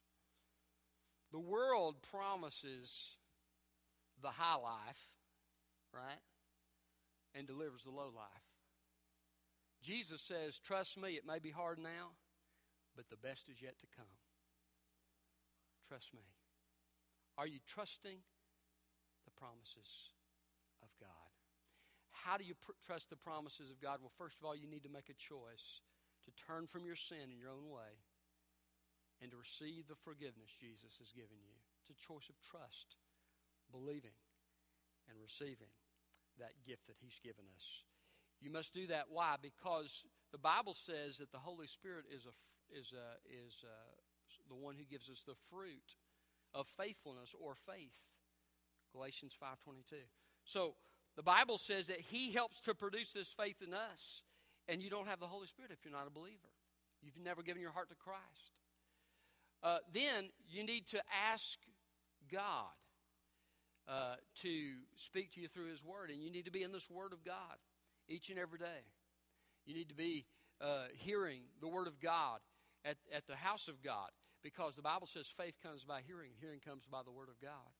The 1.33 1.40
world 1.40 1.97
promises 2.11 3.16
the 4.23 4.31
high 4.31 4.57
life, 4.57 5.01
right? 5.92 6.21
And 7.35 7.47
delivers 7.47 7.85
the 7.85 7.90
low 7.90 8.12
life. 8.14 8.47
Jesus 9.83 10.23
says, 10.23 10.59
Trust 10.59 10.99
me, 11.01 11.12
it 11.12 11.27
may 11.27 11.38
be 11.38 11.51
hard 11.51 11.79
now, 11.79 12.12
but 12.97 13.09
the 13.13 13.21
best 13.21 13.49
is 13.53 13.61
yet 13.61 13.79
to 13.79 13.89
come. 13.95 14.17
Trust 15.87 16.11
me. 16.17 16.25
Are 17.39 17.47
you 17.47 17.61
trusting 17.69 18.17
the 18.17 19.35
promises 19.37 20.17
of 20.83 20.89
God? 20.99 21.31
How 22.11 22.41
do 22.41 22.43
you 22.43 22.57
pr- 22.57 22.75
trust 22.81 23.13
the 23.13 23.21
promises 23.21 23.71
of 23.71 23.79
God? 23.79 24.01
Well, 24.01 24.11
first 24.17 24.41
of 24.41 24.49
all, 24.49 24.57
you 24.57 24.67
need 24.67 24.83
to 24.83 24.91
make 24.91 25.13
a 25.13 25.21
choice 25.21 25.85
to 26.25 26.33
turn 26.35 26.67
from 26.67 26.83
your 26.89 26.97
sin 26.97 27.31
in 27.31 27.39
your 27.39 27.53
own 27.53 27.71
way 27.71 28.03
and 29.23 29.31
to 29.31 29.37
receive 29.37 29.87
the 29.87 30.01
forgiveness 30.01 30.57
Jesus 30.59 30.99
has 30.99 31.13
given 31.13 31.39
you. 31.39 31.55
It's 31.81 31.93
a 31.93 32.03
choice 32.03 32.27
of 32.27 32.41
trust, 32.43 32.99
believing, 33.71 34.17
and 35.07 35.15
receiving 35.23 35.71
that 36.41 36.57
gift 36.67 36.89
that 36.89 36.99
He's 36.99 37.21
given 37.23 37.45
us. 37.55 37.85
You 38.41 38.51
must 38.51 38.75
do 38.75 38.87
that. 38.89 39.07
Why? 39.09 39.37
Because 39.41 40.05
the 40.33 40.43
Bible 40.43 40.75
says 40.75 41.17
that 41.19 41.33
the 41.33 41.41
Holy 41.41 41.67
Spirit 41.67 42.05
is, 42.13 42.27
a, 42.27 42.35
is, 42.72 42.92
a, 42.92 43.18
is 43.29 43.64
a, 43.64 44.48
the 44.48 44.55
one 44.55 44.74
who 44.76 44.85
gives 44.85 45.09
us 45.09 45.22
the 45.26 45.37
fruit 45.50 45.96
of 46.55 46.66
faithfulness 46.76 47.35
or 47.38 47.55
faith. 47.55 47.96
Galatians 48.92 49.35
5.22. 49.42 49.96
So 50.44 50.74
the 51.16 51.22
Bible 51.22 51.59
says 51.59 51.88
that 51.88 52.00
He 52.00 52.33
helps 52.33 52.61
to 52.62 52.74
produce 52.74 53.12
this 53.12 53.29
faith 53.29 53.57
in 53.66 53.74
us. 53.74 54.22
And 54.68 54.83
you 54.83 54.90
don't 54.90 55.07
have 55.07 55.20
the 55.20 55.26
Holy 55.26 55.46
Spirit 55.46 55.70
if 55.70 55.85
you're 55.85 55.92
not 55.92 56.09
a 56.09 56.11
believer. 56.11 56.50
You've 57.02 57.18
never 57.22 57.42
given 57.42 57.62
your 57.62 57.70
heart 57.70 57.88
to 57.90 57.94
Christ 57.94 58.57
uh, 59.62 59.79
then 59.92 60.29
you 60.48 60.64
need 60.64 60.87
to 60.88 61.00
ask 61.33 61.59
God 62.31 62.70
uh, 63.88 64.14
to 64.42 64.72
speak 64.94 65.33
to 65.33 65.40
you 65.40 65.48
through 65.48 65.70
His 65.70 65.85
Word, 65.85 66.11
and 66.11 66.22
you 66.22 66.31
need 66.31 66.44
to 66.44 66.50
be 66.50 66.62
in 66.62 66.72
this 66.72 66.90
Word 66.90 67.12
of 67.12 67.24
God 67.24 67.59
each 68.09 68.31
and 68.31 68.38
every 68.38 68.59
day. 68.59 68.87
You 69.64 69.74
need 69.74 69.88
to 69.88 69.94
be 69.94 70.24
uh, 70.61 70.85
hearing 70.94 71.40
the 71.61 71.68
Word 71.68 71.87
of 71.87 72.00
God 72.00 72.40
at, 72.87 72.96
at 73.12 73.27
the 73.27 73.37
house 73.37 73.68
of 73.68 73.83
God 73.83 74.09
because 74.42 74.77
the 74.77 74.83
Bible 74.83 75.07
says 75.07 75.27
faith 75.37 75.55
comes 75.62 75.83
by 75.83 76.01
hearing, 76.07 76.31
hearing 76.40 76.61
comes 76.61 76.85
by 76.90 77.03
the 77.05 77.11
Word 77.11 77.29
of 77.29 77.40
God. 77.42 77.75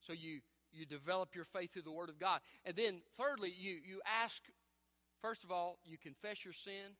So 0.00 0.12
you, 0.12 0.40
you 0.72 0.86
develop 0.86 1.34
your 1.34 1.44
faith 1.44 1.72
through 1.72 1.82
the 1.82 1.92
Word 1.92 2.08
of 2.08 2.18
God. 2.18 2.40
And 2.64 2.74
then, 2.74 3.02
thirdly, 3.18 3.52
you, 3.56 3.76
you 3.84 4.00
ask, 4.06 4.42
first 5.20 5.44
of 5.44 5.50
all, 5.50 5.78
you 5.84 5.98
confess 5.98 6.44
your 6.44 6.54
sin, 6.54 6.96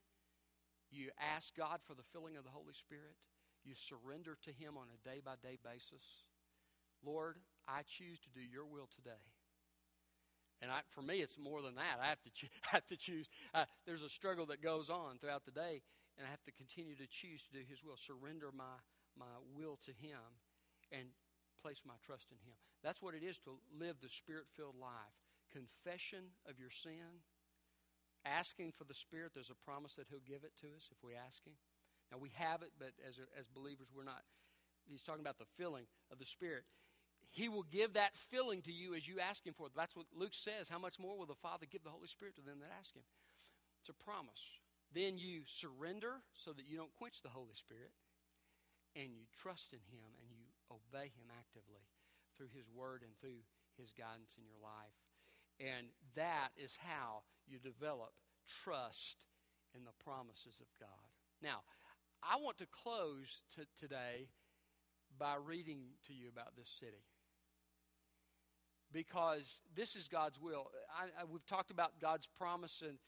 you 0.91 1.09
ask 1.37 1.55
God 1.57 1.81
for 1.87 1.95
the 1.95 2.07
filling 2.13 2.37
of 2.37 2.45
the 2.45 2.51
Holy 2.51 2.75
Spirit. 2.75 3.17
You 3.65 3.75
surrender 3.75 4.37
to 4.45 4.53
Him 4.53 4.77
on 4.77 4.87
a 4.93 5.09
day 5.09 5.21
by 5.25 5.35
day 5.43 5.59
basis. 5.63 6.25
Lord, 7.05 7.37
I 7.69 7.83
choose 7.83 8.19
to 8.21 8.31
do 8.31 8.41
your 8.41 8.65
will 8.65 8.89
today. 8.95 9.23
And 10.61 10.71
I, 10.71 10.81
for 10.91 11.03
me, 11.03 11.23
it's 11.23 11.39
more 11.39 11.63
than 11.63 11.77
that. 11.77 12.03
I 12.03 12.09
have 12.09 12.23
to, 12.23 12.31
cho- 12.35 12.51
have 12.75 12.87
to 12.89 12.97
choose. 12.97 13.29
Uh, 13.55 13.65
there's 13.87 14.03
a 14.03 14.11
struggle 14.11 14.47
that 14.47 14.63
goes 14.63 14.91
on 14.91 15.19
throughout 15.19 15.45
the 15.45 15.55
day, 15.55 15.83
and 16.19 16.27
I 16.27 16.31
have 16.31 16.43
to 16.45 16.53
continue 16.53 16.97
to 16.97 17.07
choose 17.07 17.43
to 17.47 17.53
do 17.53 17.63
His 17.69 17.85
will, 17.85 17.97
surrender 17.97 18.51
my, 18.51 18.79
my 19.17 19.31
will 19.55 19.79
to 19.87 19.93
Him, 19.93 20.19
and 20.91 21.07
place 21.63 21.83
my 21.87 21.95
trust 22.03 22.31
in 22.31 22.39
Him. 22.43 22.59
That's 22.83 23.03
what 23.03 23.15
it 23.15 23.23
is 23.23 23.39
to 23.47 23.59
live 23.71 23.97
the 24.03 24.11
Spirit 24.11 24.47
filled 24.57 24.79
life. 24.79 25.15
Confession 25.55 26.35
of 26.49 26.59
your 26.59 26.71
sin, 26.71 27.23
asking 28.27 28.73
for 28.75 28.85
the 28.85 28.95
Spirit. 28.95 29.33
There's 29.35 29.55
a 29.55 29.65
promise 29.65 29.95
that 29.95 30.11
He'll 30.11 30.27
give 30.27 30.43
it 30.43 30.59
to 30.63 30.69
us 30.75 30.91
if 30.91 30.99
we 31.03 31.15
ask 31.15 31.47
Him. 31.47 31.55
Now, 32.11 32.19
we 32.19 32.33
have 32.35 32.63
it, 32.63 32.73
but 32.79 32.97
as, 33.07 33.21
as 33.39 33.47
believers, 33.47 33.89
we're 33.95 34.07
not. 34.07 34.27
He's 34.89 35.03
talking 35.03 35.21
about 35.21 35.39
the 35.39 35.51
filling 35.59 35.85
of 36.11 36.19
the 36.19 36.25
Spirit. 36.25 36.65
He 37.31 37.49
will 37.49 37.65
give 37.65 37.95
that 37.95 38.17
filling 38.31 38.63
to 38.63 38.73
you 38.73 38.95
as 38.95 39.07
you 39.07 39.21
ask 39.21 39.47
Him 39.47 39.55
for 39.55 39.67
it. 39.67 39.73
That's 39.77 39.97
what 39.97 40.07
Luke 40.17 40.35
says. 40.35 40.69
How 40.69 40.79
much 40.79 40.99
more 40.99 41.17
will 41.17 41.27
the 41.27 41.39
Father 41.39 41.67
give 41.71 41.85
the 41.85 41.93
Holy 41.93 42.09
Spirit 42.09 42.37
to 42.37 42.43
them 42.43 42.59
that 42.61 42.75
ask 42.79 42.95
Him? 42.95 43.05
It's 43.81 43.91
a 43.91 44.05
promise. 44.05 44.41
Then 44.95 45.19
you 45.19 45.43
surrender 45.45 46.25
so 46.33 46.53
that 46.53 46.67
you 46.67 46.77
don't 46.77 46.95
quench 46.97 47.21
the 47.21 47.29
Holy 47.29 47.55
Spirit, 47.55 47.93
and 48.97 49.13
you 49.13 49.29
trust 49.37 49.73
in 49.73 49.85
Him 49.93 50.09
and 50.25 50.33
you 50.33 50.49
obey 50.73 51.13
Him 51.13 51.29
actively 51.37 51.85
through 52.37 52.49
His 52.57 52.67
Word 52.73 53.05
and 53.05 53.13
through 53.21 53.45
His 53.77 53.93
guidance 53.93 54.35
in 54.41 54.49
your 54.49 54.59
life. 54.65 54.97
And 55.61 55.93
that 56.17 56.57
is 56.57 56.79
how 56.81 57.23
you 57.47 57.59
develop 57.59 58.15
trust 58.65 59.21
in 59.77 59.85
the 59.85 59.95
promises 60.03 60.57
of 60.61 60.67
God. 60.81 61.09
Now, 61.43 61.61
I 62.23 62.41
want 62.41 62.59
to 62.59 62.67
close 62.67 63.43
to 63.55 63.67
today 63.79 64.29
by 65.19 65.37
reading 65.37 65.93
to 66.07 66.15
you 66.15 66.29
about 66.33 66.57
this 66.57 66.71
city. 66.81 67.05
Because 68.93 69.61
this 69.77 69.95
is 69.95 70.09
God's 70.09 70.41
will. 70.41 70.71
I, 70.97 71.05
I, 71.21 71.25
we've 71.31 71.45
talked 71.47 71.71
about 71.71 72.01
God's 72.01 72.27
promise 72.27 72.83
and, 72.87 72.99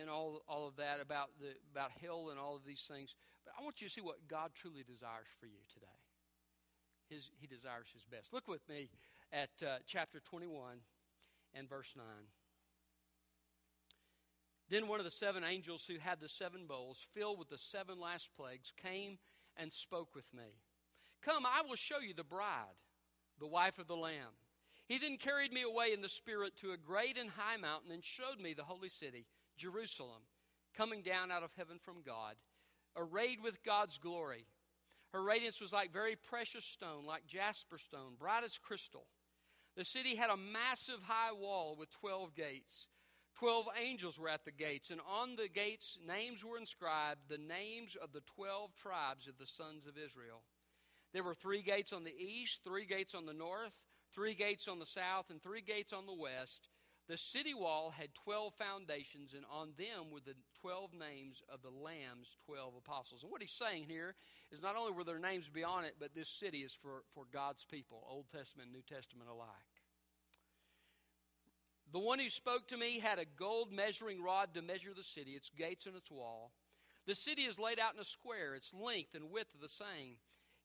and 0.00 0.08
all, 0.08 0.42
all 0.48 0.66
of 0.66 0.76
that, 0.76 0.98
about, 1.00 1.28
the, 1.38 1.48
about 1.72 1.90
hell 2.00 2.28
and 2.30 2.38
all 2.38 2.56
of 2.56 2.64
these 2.64 2.88
things. 2.90 3.14
But 3.44 3.54
I 3.58 3.62
want 3.62 3.80
you 3.80 3.88
to 3.88 3.92
see 3.92 4.00
what 4.00 4.26
God 4.28 4.50
truly 4.54 4.82
desires 4.82 5.28
for 5.38 5.46
you 5.46 5.60
today. 5.72 5.86
His, 7.08 7.30
he 7.38 7.46
desires 7.46 7.88
His 7.92 8.04
best. 8.04 8.32
Look 8.32 8.48
with 8.48 8.66
me 8.68 8.88
at 9.32 9.50
uh, 9.62 9.78
chapter 9.86 10.20
21 10.20 10.78
and 11.54 11.68
verse 11.68 11.92
9. 11.96 12.04
Then 14.70 14.86
one 14.86 15.00
of 15.00 15.04
the 15.04 15.10
seven 15.10 15.42
angels 15.42 15.84
who 15.86 15.98
had 15.98 16.20
the 16.20 16.28
seven 16.28 16.66
bowls 16.68 17.04
filled 17.12 17.38
with 17.38 17.48
the 17.48 17.58
seven 17.58 17.98
last 17.98 18.30
plagues 18.36 18.72
came 18.80 19.18
and 19.56 19.72
spoke 19.72 20.14
with 20.14 20.32
me. 20.32 20.54
Come, 21.22 21.44
I 21.44 21.62
will 21.68 21.76
show 21.76 21.98
you 21.98 22.14
the 22.14 22.22
bride, 22.22 22.78
the 23.40 23.48
wife 23.48 23.78
of 23.78 23.88
the 23.88 23.96
Lamb. 23.96 24.32
He 24.90 24.98
then 24.98 25.18
carried 25.18 25.52
me 25.52 25.62
away 25.62 25.92
in 25.92 26.02
the 26.02 26.08
Spirit 26.08 26.56
to 26.56 26.72
a 26.72 26.76
great 26.76 27.16
and 27.16 27.30
high 27.30 27.56
mountain 27.56 27.92
and 27.92 28.02
showed 28.02 28.40
me 28.42 28.54
the 28.54 28.64
holy 28.64 28.88
city, 28.88 29.24
Jerusalem, 29.56 30.22
coming 30.76 31.02
down 31.02 31.30
out 31.30 31.44
of 31.44 31.52
heaven 31.56 31.78
from 31.78 32.02
God, 32.04 32.34
arrayed 32.96 33.40
with 33.40 33.62
God's 33.62 33.98
glory. 33.98 34.46
Her 35.12 35.22
radiance 35.22 35.60
was 35.60 35.72
like 35.72 35.92
very 35.92 36.16
precious 36.16 36.64
stone, 36.64 37.04
like 37.06 37.24
jasper 37.28 37.78
stone, 37.78 38.16
bright 38.18 38.42
as 38.42 38.58
crystal. 38.58 39.06
The 39.76 39.84
city 39.84 40.16
had 40.16 40.28
a 40.28 40.36
massive 40.36 41.02
high 41.04 41.34
wall 41.34 41.76
with 41.78 41.92
twelve 41.92 42.34
gates. 42.34 42.88
Twelve 43.36 43.66
angels 43.80 44.18
were 44.18 44.28
at 44.28 44.44
the 44.44 44.50
gates, 44.50 44.90
and 44.90 45.00
on 45.08 45.36
the 45.36 45.48
gates 45.48 46.00
names 46.04 46.44
were 46.44 46.58
inscribed, 46.58 47.20
the 47.28 47.38
names 47.38 47.94
of 47.94 48.12
the 48.12 48.22
twelve 48.34 48.74
tribes 48.74 49.28
of 49.28 49.38
the 49.38 49.46
sons 49.46 49.86
of 49.86 49.96
Israel. 49.96 50.42
There 51.12 51.22
were 51.22 51.34
three 51.34 51.62
gates 51.62 51.92
on 51.92 52.02
the 52.02 52.10
east, 52.10 52.64
three 52.64 52.86
gates 52.86 53.14
on 53.14 53.26
the 53.26 53.32
north, 53.32 53.72
three 54.14 54.34
gates 54.34 54.68
on 54.68 54.78
the 54.78 54.86
south, 54.86 55.30
and 55.30 55.42
three 55.42 55.60
gates 55.60 55.92
on 55.92 56.06
the 56.06 56.14
west. 56.14 56.68
The 57.08 57.18
city 57.18 57.54
wall 57.54 57.90
had 57.90 58.14
12 58.14 58.54
foundations, 58.54 59.34
and 59.34 59.44
on 59.50 59.70
them 59.76 60.12
were 60.12 60.20
the 60.24 60.36
12 60.60 60.90
names 60.94 61.42
of 61.52 61.60
the 61.60 61.70
Lamb's 61.70 62.36
12 62.46 62.74
apostles. 62.78 63.22
And 63.22 63.32
what 63.32 63.42
he's 63.42 63.50
saying 63.50 63.86
here 63.88 64.14
is 64.52 64.62
not 64.62 64.76
only 64.76 64.92
were 64.92 65.02
their 65.02 65.18
names 65.18 65.48
be 65.48 65.64
on 65.64 65.84
it, 65.84 65.96
but 65.98 66.14
this 66.14 66.28
city 66.28 66.58
is 66.58 66.72
for, 66.72 67.02
for 67.12 67.24
God's 67.32 67.64
people, 67.64 68.06
Old 68.08 68.26
Testament 68.30 68.70
New 68.70 68.82
Testament 68.82 69.28
alike. 69.28 69.48
The 71.92 71.98
one 71.98 72.20
who 72.20 72.28
spoke 72.28 72.68
to 72.68 72.76
me 72.76 73.00
had 73.00 73.18
a 73.18 73.24
gold 73.24 73.72
measuring 73.72 74.22
rod 74.22 74.54
to 74.54 74.62
measure 74.62 74.94
the 74.94 75.02
city, 75.02 75.32
its 75.32 75.50
gates 75.50 75.86
and 75.86 75.96
its 75.96 76.10
wall. 76.12 76.52
The 77.06 77.16
city 77.16 77.42
is 77.42 77.58
laid 77.58 77.80
out 77.80 77.94
in 77.94 78.00
a 78.00 78.04
square, 78.04 78.54
its 78.54 78.72
length 78.72 79.16
and 79.16 79.32
width 79.32 79.52
are 79.56 79.62
the 79.62 79.68
same. 79.68 80.18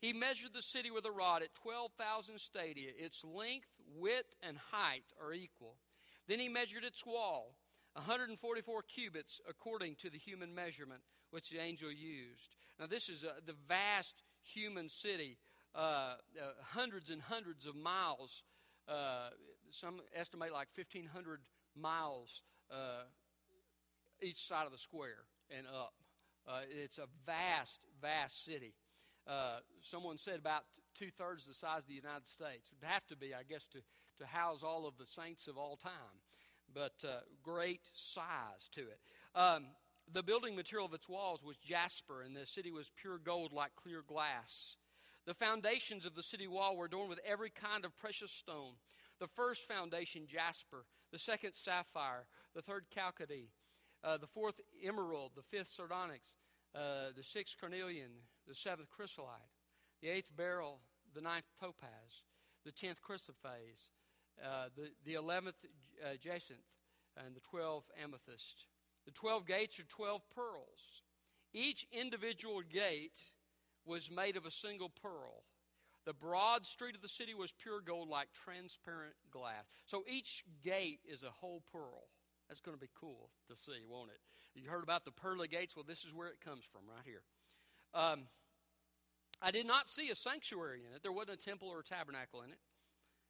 He 0.06 0.14
measured 0.14 0.54
the 0.54 0.62
city 0.62 0.92
with 0.92 1.06
a 1.06 1.12
rod 1.12 1.42
at 1.42 1.56
12,000 1.56 2.40
stadia. 2.40 2.92
Its 2.96 3.26
length, 3.26 3.70
width, 3.98 4.36
and 4.44 4.56
height 4.72 5.02
are 5.20 5.34
equal. 5.34 5.78
Then 6.28 6.38
he 6.38 6.48
measured 6.48 6.84
its 6.84 7.04
wall, 7.04 7.56
144 7.94 8.84
cubits 8.84 9.42
according 9.50 9.96
to 9.96 10.12
the 10.12 10.20
human 10.20 10.54
measurement 10.54 11.02
which 11.32 11.50
the 11.50 11.60
angel 11.60 11.92
used. 11.92 12.56
Now, 12.80 12.86
this 12.86 13.10
is 13.10 13.24
uh, 13.24 13.32
the 13.48 13.56
vast 13.68 14.14
human 14.44 14.90
city, 14.90 15.40
uh, 15.74 15.80
uh, 15.80 16.18
hundreds 16.62 17.10
and 17.10 17.20
hundreds 17.20 17.66
of 17.66 17.76
miles. 17.76 18.44
Uh, 18.88 19.30
some 19.72 20.02
estimate 20.16 20.54
like 20.54 20.68
1,500 20.76 21.40
miles 21.76 22.44
uh, 22.70 23.06
each 24.22 24.46
side 24.46 24.68
of 24.68 24.72
the 24.72 24.78
square 24.78 25.26
and 25.50 25.66
up. 25.66 25.96
Uh, 26.48 26.60
it's 26.70 27.00
a 27.00 27.08
vast, 27.26 27.80
vast 28.00 28.46
city. 28.46 28.76
Someone 29.82 30.18
said 30.18 30.40
about 30.40 30.64
two 30.96 31.12
thirds 31.18 31.46
the 31.46 31.54
size 31.54 31.82
of 31.82 31.88
the 31.88 31.94
United 31.94 32.28
States. 32.28 32.70
It 32.72 32.78
would 32.82 32.90
have 32.90 33.06
to 33.08 33.16
be, 33.16 33.34
I 33.34 33.44
guess, 33.44 33.66
to, 33.74 33.80
to 34.20 34.26
house 34.26 34.64
all 34.64 34.88
of 34.88 34.98
the 34.98 35.06
saints 35.06 35.48
of 35.48 35.58
all 35.58 35.78
time. 35.78 36.18
But 36.74 36.96
uh, 37.04 37.20
great 37.44 37.82
size 37.94 38.70
to 38.74 38.82
it. 38.82 39.00
Um, 39.36 39.66
the 40.14 40.24
building 40.24 40.56
material 40.56 40.86
of 40.86 40.94
its 40.94 41.10
walls 41.10 41.44
was 41.44 41.58
jasper, 41.58 42.22
and 42.22 42.36
the 42.36 42.46
city 42.46 42.72
was 42.72 42.92
pure 43.02 43.18
gold 43.18 43.52
like 43.52 43.76
clear 43.76 44.04
glass. 44.08 44.76
The 45.26 45.34
foundations 45.34 46.06
of 46.06 46.16
the 46.16 46.24
city 46.24 46.48
wall 46.48 46.78
were 46.78 46.86
adorned 46.86 47.10
with 47.10 47.20
every 47.26 47.50
kind 47.50 47.86
of 47.86 47.98
precious 47.98 48.32
stone. 48.32 48.74
The 49.20 49.28
first 49.28 49.68
foundation, 49.68 50.28
jasper. 50.28 50.86
The 51.12 51.18
second, 51.20 51.54
sapphire. 51.54 52.26
The 52.54 52.62
third, 52.62 52.86
chalcedony. 52.94 53.50
Uh, 54.04 54.18
the 54.18 54.28
fourth, 54.28 54.56
emerald. 54.84 55.32
The 55.36 55.42
fifth, 55.44 55.72
sardonyx. 55.72 56.36
Uh, 56.76 57.12
the 57.16 57.24
sixth, 57.24 57.56
carnelian. 57.60 58.12
The 58.48 58.54
seventh, 58.54 58.90
chrysolite 58.92 59.50
the 60.02 60.10
eighth 60.10 60.36
beryl, 60.36 60.80
the 61.16 61.22
ninth 61.22 61.46
topaz, 61.60 62.24
the 62.64 62.72
tenth 62.72 63.00
chrysoprase, 63.02 63.90
uh, 64.44 64.68
the, 64.76 64.90
the 65.06 65.14
eleventh 65.16 65.56
uh, 66.04 66.16
jacinth, 66.22 66.60
and 67.18 67.36
the 67.36 67.40
twelve 67.40 67.84
amethyst. 68.02 68.68
The 69.06 69.12
twelve 69.12 69.48
gates 69.48 69.80
are 69.80 69.86
twelve 69.86 70.22
pearls. 70.36 71.02
Each 71.54 71.88
individual 71.92 72.62
gate 72.62 73.18
was 73.86 74.12
made 74.12 74.36
of 74.36 74.46
a 74.46 74.52
single 74.52 74.92
pearl. 75.02 75.44
The 76.06 76.14
broad 76.14 76.68
street 76.68 76.96
of 76.96 77.02
the 77.02 77.10
city 77.10 77.34
was 77.34 77.52
pure 77.52 77.82
gold 77.82 78.10
like 78.10 78.28
transparent 78.34 79.16
glass. 79.32 79.66
So 79.86 80.04
each 80.08 80.44
gate 80.64 81.00
is 81.10 81.24
a 81.24 81.32
whole 81.32 81.64
pearl. 81.72 82.04
That's 82.48 82.62
going 82.62 82.78
to 82.78 82.82
be 82.82 82.90
cool 83.00 83.30
to 83.50 83.56
see, 83.56 83.84
won't 83.90 84.12
it? 84.12 84.20
You 84.60 84.70
heard 84.70 84.84
about 84.84 85.04
the 85.04 85.12
pearly 85.12 85.48
gates? 85.48 85.76
Well, 85.76 85.86
this 85.88 86.06
is 86.06 86.14
where 86.14 86.28
it 86.28 86.40
comes 86.44 86.64
from, 86.72 86.82
right 86.88 87.04
here. 87.04 87.24
Um, 87.94 88.24
I 89.42 89.52
did 89.52 89.66
not 89.66 89.90
see 89.90 90.10
a 90.10 90.16
sanctuary 90.16 90.82
in 90.88 90.96
it. 90.96 91.04
There 91.04 91.12
wasn't 91.12 91.40
a 91.42 91.46
temple 91.46 91.68
or 91.68 91.80
a 91.80 91.84
tabernacle 91.84 92.42
in 92.42 92.52
it 92.52 92.60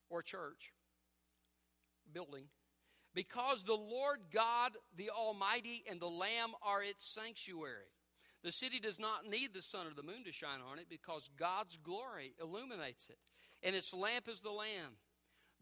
or 0.09 0.19
a 0.19 0.23
church 0.23 0.71
building. 2.13 2.45
Because 3.13 3.63
the 3.63 3.73
Lord 3.73 4.19
God, 4.31 4.73
the 4.97 5.09
Almighty, 5.09 5.83
and 5.89 5.99
the 5.99 6.09
Lamb 6.09 6.51
are 6.61 6.83
its 6.83 7.05
sanctuary. 7.05 7.89
The 8.43 8.51
city 8.51 8.79
does 8.79 8.99
not 8.99 9.27
need 9.27 9.53
the 9.53 9.61
sun 9.61 9.87
or 9.87 9.93
the 9.95 10.03
moon 10.03 10.23
to 10.25 10.31
shine 10.31 10.59
on 10.69 10.77
it 10.77 10.85
because 10.89 11.29
God's 11.37 11.77
glory 11.77 12.35
illuminates 12.39 13.09
it, 13.09 13.17
and 13.63 13.75
its 13.75 13.93
lamp 13.93 14.27
is 14.29 14.41
the 14.41 14.51
Lamb. 14.51 14.99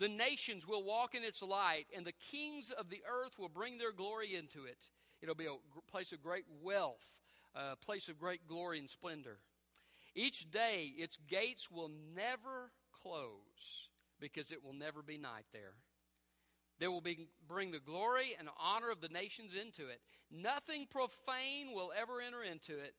The 0.04 0.10
nations 0.10 0.68
will 0.68 0.84
walk 0.84 1.16
in 1.16 1.24
its 1.24 1.42
light, 1.42 1.86
and 1.96 2.06
the 2.06 2.12
kings 2.30 2.72
of 2.72 2.89
the 2.89 3.02
earth 3.10 3.39
will 3.39 3.48
bring 3.48 3.78
their 3.78 3.94
glory 3.94 4.36
into 4.36 4.66
it. 4.66 4.89
It'll 5.22 5.34
be 5.34 5.46
a 5.46 5.56
place 5.89 6.12
of 6.12 6.22
great 6.22 6.44
wealth, 6.62 7.00
a 7.56 7.78
place 7.78 8.10
of 8.10 8.20
great 8.20 8.46
glory 8.46 8.80
and 8.80 8.89
splendor. 8.89 9.38
Each 10.13 10.52
day, 10.52 10.92
its 10.98 11.18
gates 11.30 11.72
will 11.72 11.89
never 12.13 12.70
close 13.02 13.88
because 14.20 14.52
it 14.52 14.62
will 14.62 14.74
never 14.74 15.02
be 15.02 15.18
night 15.18 15.46
there. 15.54 15.76
They 16.80 16.89
will 16.89 17.00
be, 17.00 17.30
bring 17.48 17.72
the 17.72 17.80
glory 17.80 18.36
and 18.38 18.50
honor 18.60 18.92
of 18.92 19.00
the 19.00 19.08
nations 19.08 19.56
into 19.56 19.88
it. 19.88 20.02
Nothing 20.30 20.86
profane 20.86 21.72
will 21.74 21.94
ever 21.98 22.20
enter 22.20 22.44
into 22.44 22.74
it. 22.78 22.94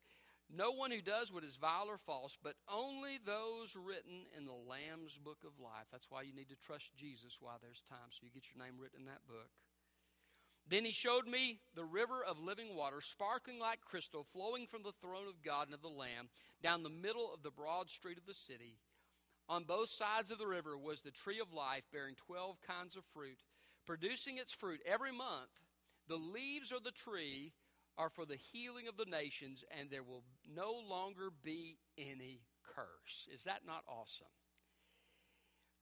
No 0.51 0.71
one 0.73 0.91
who 0.91 1.01
does 1.01 1.33
what 1.33 1.45
is 1.45 1.57
vile 1.57 1.89
or 1.89 1.99
false, 1.99 2.37
but 2.41 2.55
only 2.69 3.19
those 3.25 3.77
written 3.77 4.27
in 4.37 4.45
the 4.45 4.53
Lamb's 4.53 5.19
book 5.19 5.39
of 5.45 5.59
life. 5.59 5.87
That's 5.91 6.11
why 6.11 6.23
you 6.23 6.35
need 6.35 6.49
to 6.51 6.57
trust 6.57 6.95
Jesus 6.97 7.39
while 7.41 7.59
there's 7.61 7.83
time, 7.89 8.11
so 8.11 8.21
you 8.23 8.31
get 8.31 8.47
your 8.55 8.65
name 8.65 8.79
written 8.79 9.01
in 9.01 9.07
that 9.07 9.27
book. 9.27 9.51
Then 10.69 10.85
he 10.85 10.93
showed 10.93 11.27
me 11.27 11.61
the 11.75 11.85
river 11.85 12.25
of 12.25 12.39
living 12.39 12.75
water, 12.75 13.01
sparkling 13.01 13.59
like 13.59 13.81
crystal, 13.81 14.25
flowing 14.33 14.67
from 14.67 14.83
the 14.83 14.97
throne 15.01 15.29
of 15.29 15.43
God 15.45 15.67
and 15.67 15.75
of 15.75 15.83
the 15.83 15.89
Lamb, 15.89 16.29
down 16.63 16.83
the 16.83 16.89
middle 16.89 17.33
of 17.35 17.43
the 17.43 17.51
broad 17.51 17.91
street 17.91 18.17
of 18.17 18.27
the 18.27 18.35
city. 18.35 18.79
On 19.49 19.65
both 19.65 19.91
sides 19.91 20.31
of 20.31 20.39
the 20.39 20.47
river 20.47 20.79
was 20.79 21.01
the 21.01 21.11
tree 21.11 21.41
of 21.41 21.53
life, 21.53 21.85
bearing 21.93 22.15
twelve 22.15 22.57
kinds 22.67 22.97
of 22.97 23.05
fruit, 23.13 23.43
producing 23.85 24.39
its 24.39 24.55
fruit 24.55 24.81
every 24.87 25.13
month. 25.13 25.51
The 26.09 26.17
leaves 26.17 26.73
of 26.73 26.83
the 26.83 26.93
tree 26.93 27.53
are 27.99 28.09
for 28.09 28.25
the 28.25 28.39
healing 28.53 28.89
of 28.89 28.97
the 28.97 29.05
nations, 29.05 29.63
and 29.79 29.91
there 29.91 30.03
will 30.03 30.25
no 30.55 30.73
longer 30.89 31.31
be 31.43 31.79
any 31.99 32.43
curse. 32.75 33.29
Is 33.33 33.45
that 33.45 33.63
not 33.67 33.85
awesome? 33.89 34.27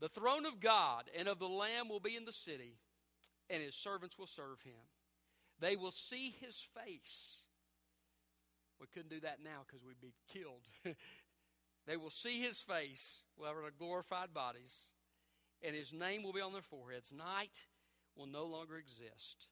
The 0.01 0.09
throne 0.09 0.47
of 0.47 0.61
God 0.61 1.05
and 1.17 1.29
of 1.29 1.39
the 1.39 1.49
Lamb 1.49 1.89
will 1.89 2.01
be 2.01 2.17
in 2.17 2.25
the 2.25 2.33
city 2.33 2.79
and 3.49 3.63
his 3.63 3.77
servants 3.77 4.19
will 4.19 4.27
serve 4.27 4.61
him. 4.63 4.83
They 5.61 5.77
will 5.77 5.93
see 5.93 6.35
his 6.41 6.67
face. 6.75 7.43
We 8.81 8.87
couldn't 8.93 9.11
do 9.11 9.21
that 9.21 9.39
now 9.45 9.61
because 9.67 9.85
we'd 9.85 10.01
be 10.01 10.15
killed. 10.33 10.67
they 11.87 11.97
will 11.97 12.11
see 12.11 12.41
his 12.41 12.61
face. 12.61 13.25
We'll 13.37 13.49
have 13.49 13.57
our 13.57 13.71
glorified 13.79 14.35
bodies, 14.35 14.75
and 15.63 15.77
his 15.77 15.93
name 15.93 16.23
will 16.23 16.33
be 16.33 16.41
on 16.41 16.53
their 16.53 16.63
foreheads. 16.63 17.13
Night 17.13 17.67
will 18.17 18.27
no 18.27 18.45
longer 18.45 18.77
exist, 18.77 19.47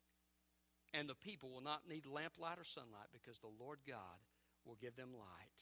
and 0.93 1.09
the 1.09 1.15
people 1.15 1.51
will 1.51 1.63
not 1.63 1.89
need 1.89 2.07
lamplight 2.07 2.59
or 2.59 2.65
sunlight 2.65 3.13
because 3.13 3.39
the 3.39 3.63
Lord 3.63 3.79
God 3.87 4.19
will 4.65 4.77
give 4.81 4.97
them 4.97 5.11
light, 5.13 5.61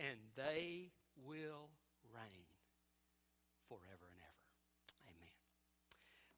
and 0.00 0.18
they 0.36 0.90
will 1.26 1.70
reign 2.14 2.46
forever 3.68 4.06
and 4.10 4.20
ever. 4.20 4.44
Amen. 5.08 5.36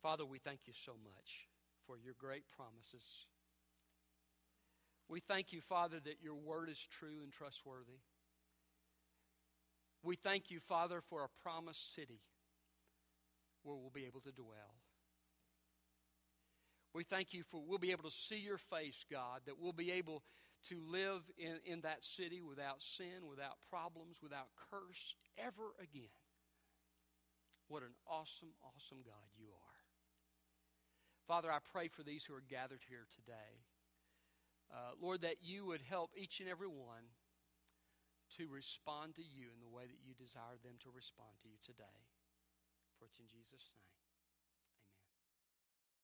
Father, 0.02 0.24
we 0.24 0.38
thank 0.38 0.60
you 0.66 0.72
so 0.72 0.92
much 1.04 1.46
for 1.86 1.96
your 1.98 2.14
great 2.18 2.44
promises. 2.56 3.04
We 5.08 5.20
thank 5.20 5.52
you, 5.52 5.60
Father, 5.60 5.98
that 6.04 6.22
your 6.22 6.36
word 6.36 6.68
is 6.68 6.78
true 6.98 7.22
and 7.22 7.32
trustworthy. 7.32 7.98
We 10.02 10.16
thank 10.16 10.50
you, 10.50 10.60
Father, 10.60 11.02
for 11.10 11.24
a 11.24 11.42
promised 11.42 11.94
city 11.94 12.20
where 13.62 13.76
we'll 13.76 13.90
be 13.90 14.06
able 14.06 14.20
to 14.20 14.32
dwell. 14.32 14.74
We 16.94 17.04
thank 17.04 17.32
you 17.32 17.42
for 17.50 17.62
we'll 17.66 17.78
be 17.78 17.92
able 17.92 18.04
to 18.04 18.10
see 18.10 18.38
your 18.38 18.58
face, 18.58 19.04
God, 19.10 19.42
that 19.46 19.58
we'll 19.60 19.72
be 19.72 19.92
able 19.92 20.22
to 20.68 20.76
live 20.90 21.22
in, 21.38 21.56
in 21.64 21.80
that 21.82 22.04
city 22.04 22.42
without 22.42 22.82
sin, 22.82 23.28
without 23.28 23.56
problems, 23.70 24.18
without 24.22 24.48
curse 24.70 25.14
ever 25.38 25.72
again. 25.80 26.12
What 27.68 27.82
an 27.82 27.94
awesome, 28.06 28.52
awesome 28.62 28.98
God 29.06 29.30
you 29.38 29.46
are. 29.46 29.78
Father, 31.26 31.50
I 31.50 31.58
pray 31.72 31.88
for 31.88 32.02
these 32.02 32.24
who 32.24 32.34
are 32.34 32.44
gathered 32.50 32.82
here 32.88 33.06
today. 33.14 33.62
Uh, 34.74 34.98
Lord, 35.00 35.22
that 35.22 35.42
you 35.42 35.66
would 35.66 35.82
help 35.88 36.10
each 36.16 36.40
and 36.40 36.48
every 36.48 36.66
one 36.66 37.06
to 38.38 38.46
respond 38.50 39.14
to 39.16 39.22
you 39.22 39.50
in 39.54 39.60
the 39.62 39.70
way 39.70 39.86
that 39.86 40.02
you 40.02 40.14
desire 40.14 40.58
them 40.62 40.78
to 40.82 40.90
respond 40.90 41.30
to 41.42 41.48
you 41.48 41.58
today. 41.62 41.98
For 42.98 43.06
it's 43.06 43.18
in 43.18 43.26
Jesus' 43.26 43.70
name. 43.74 43.99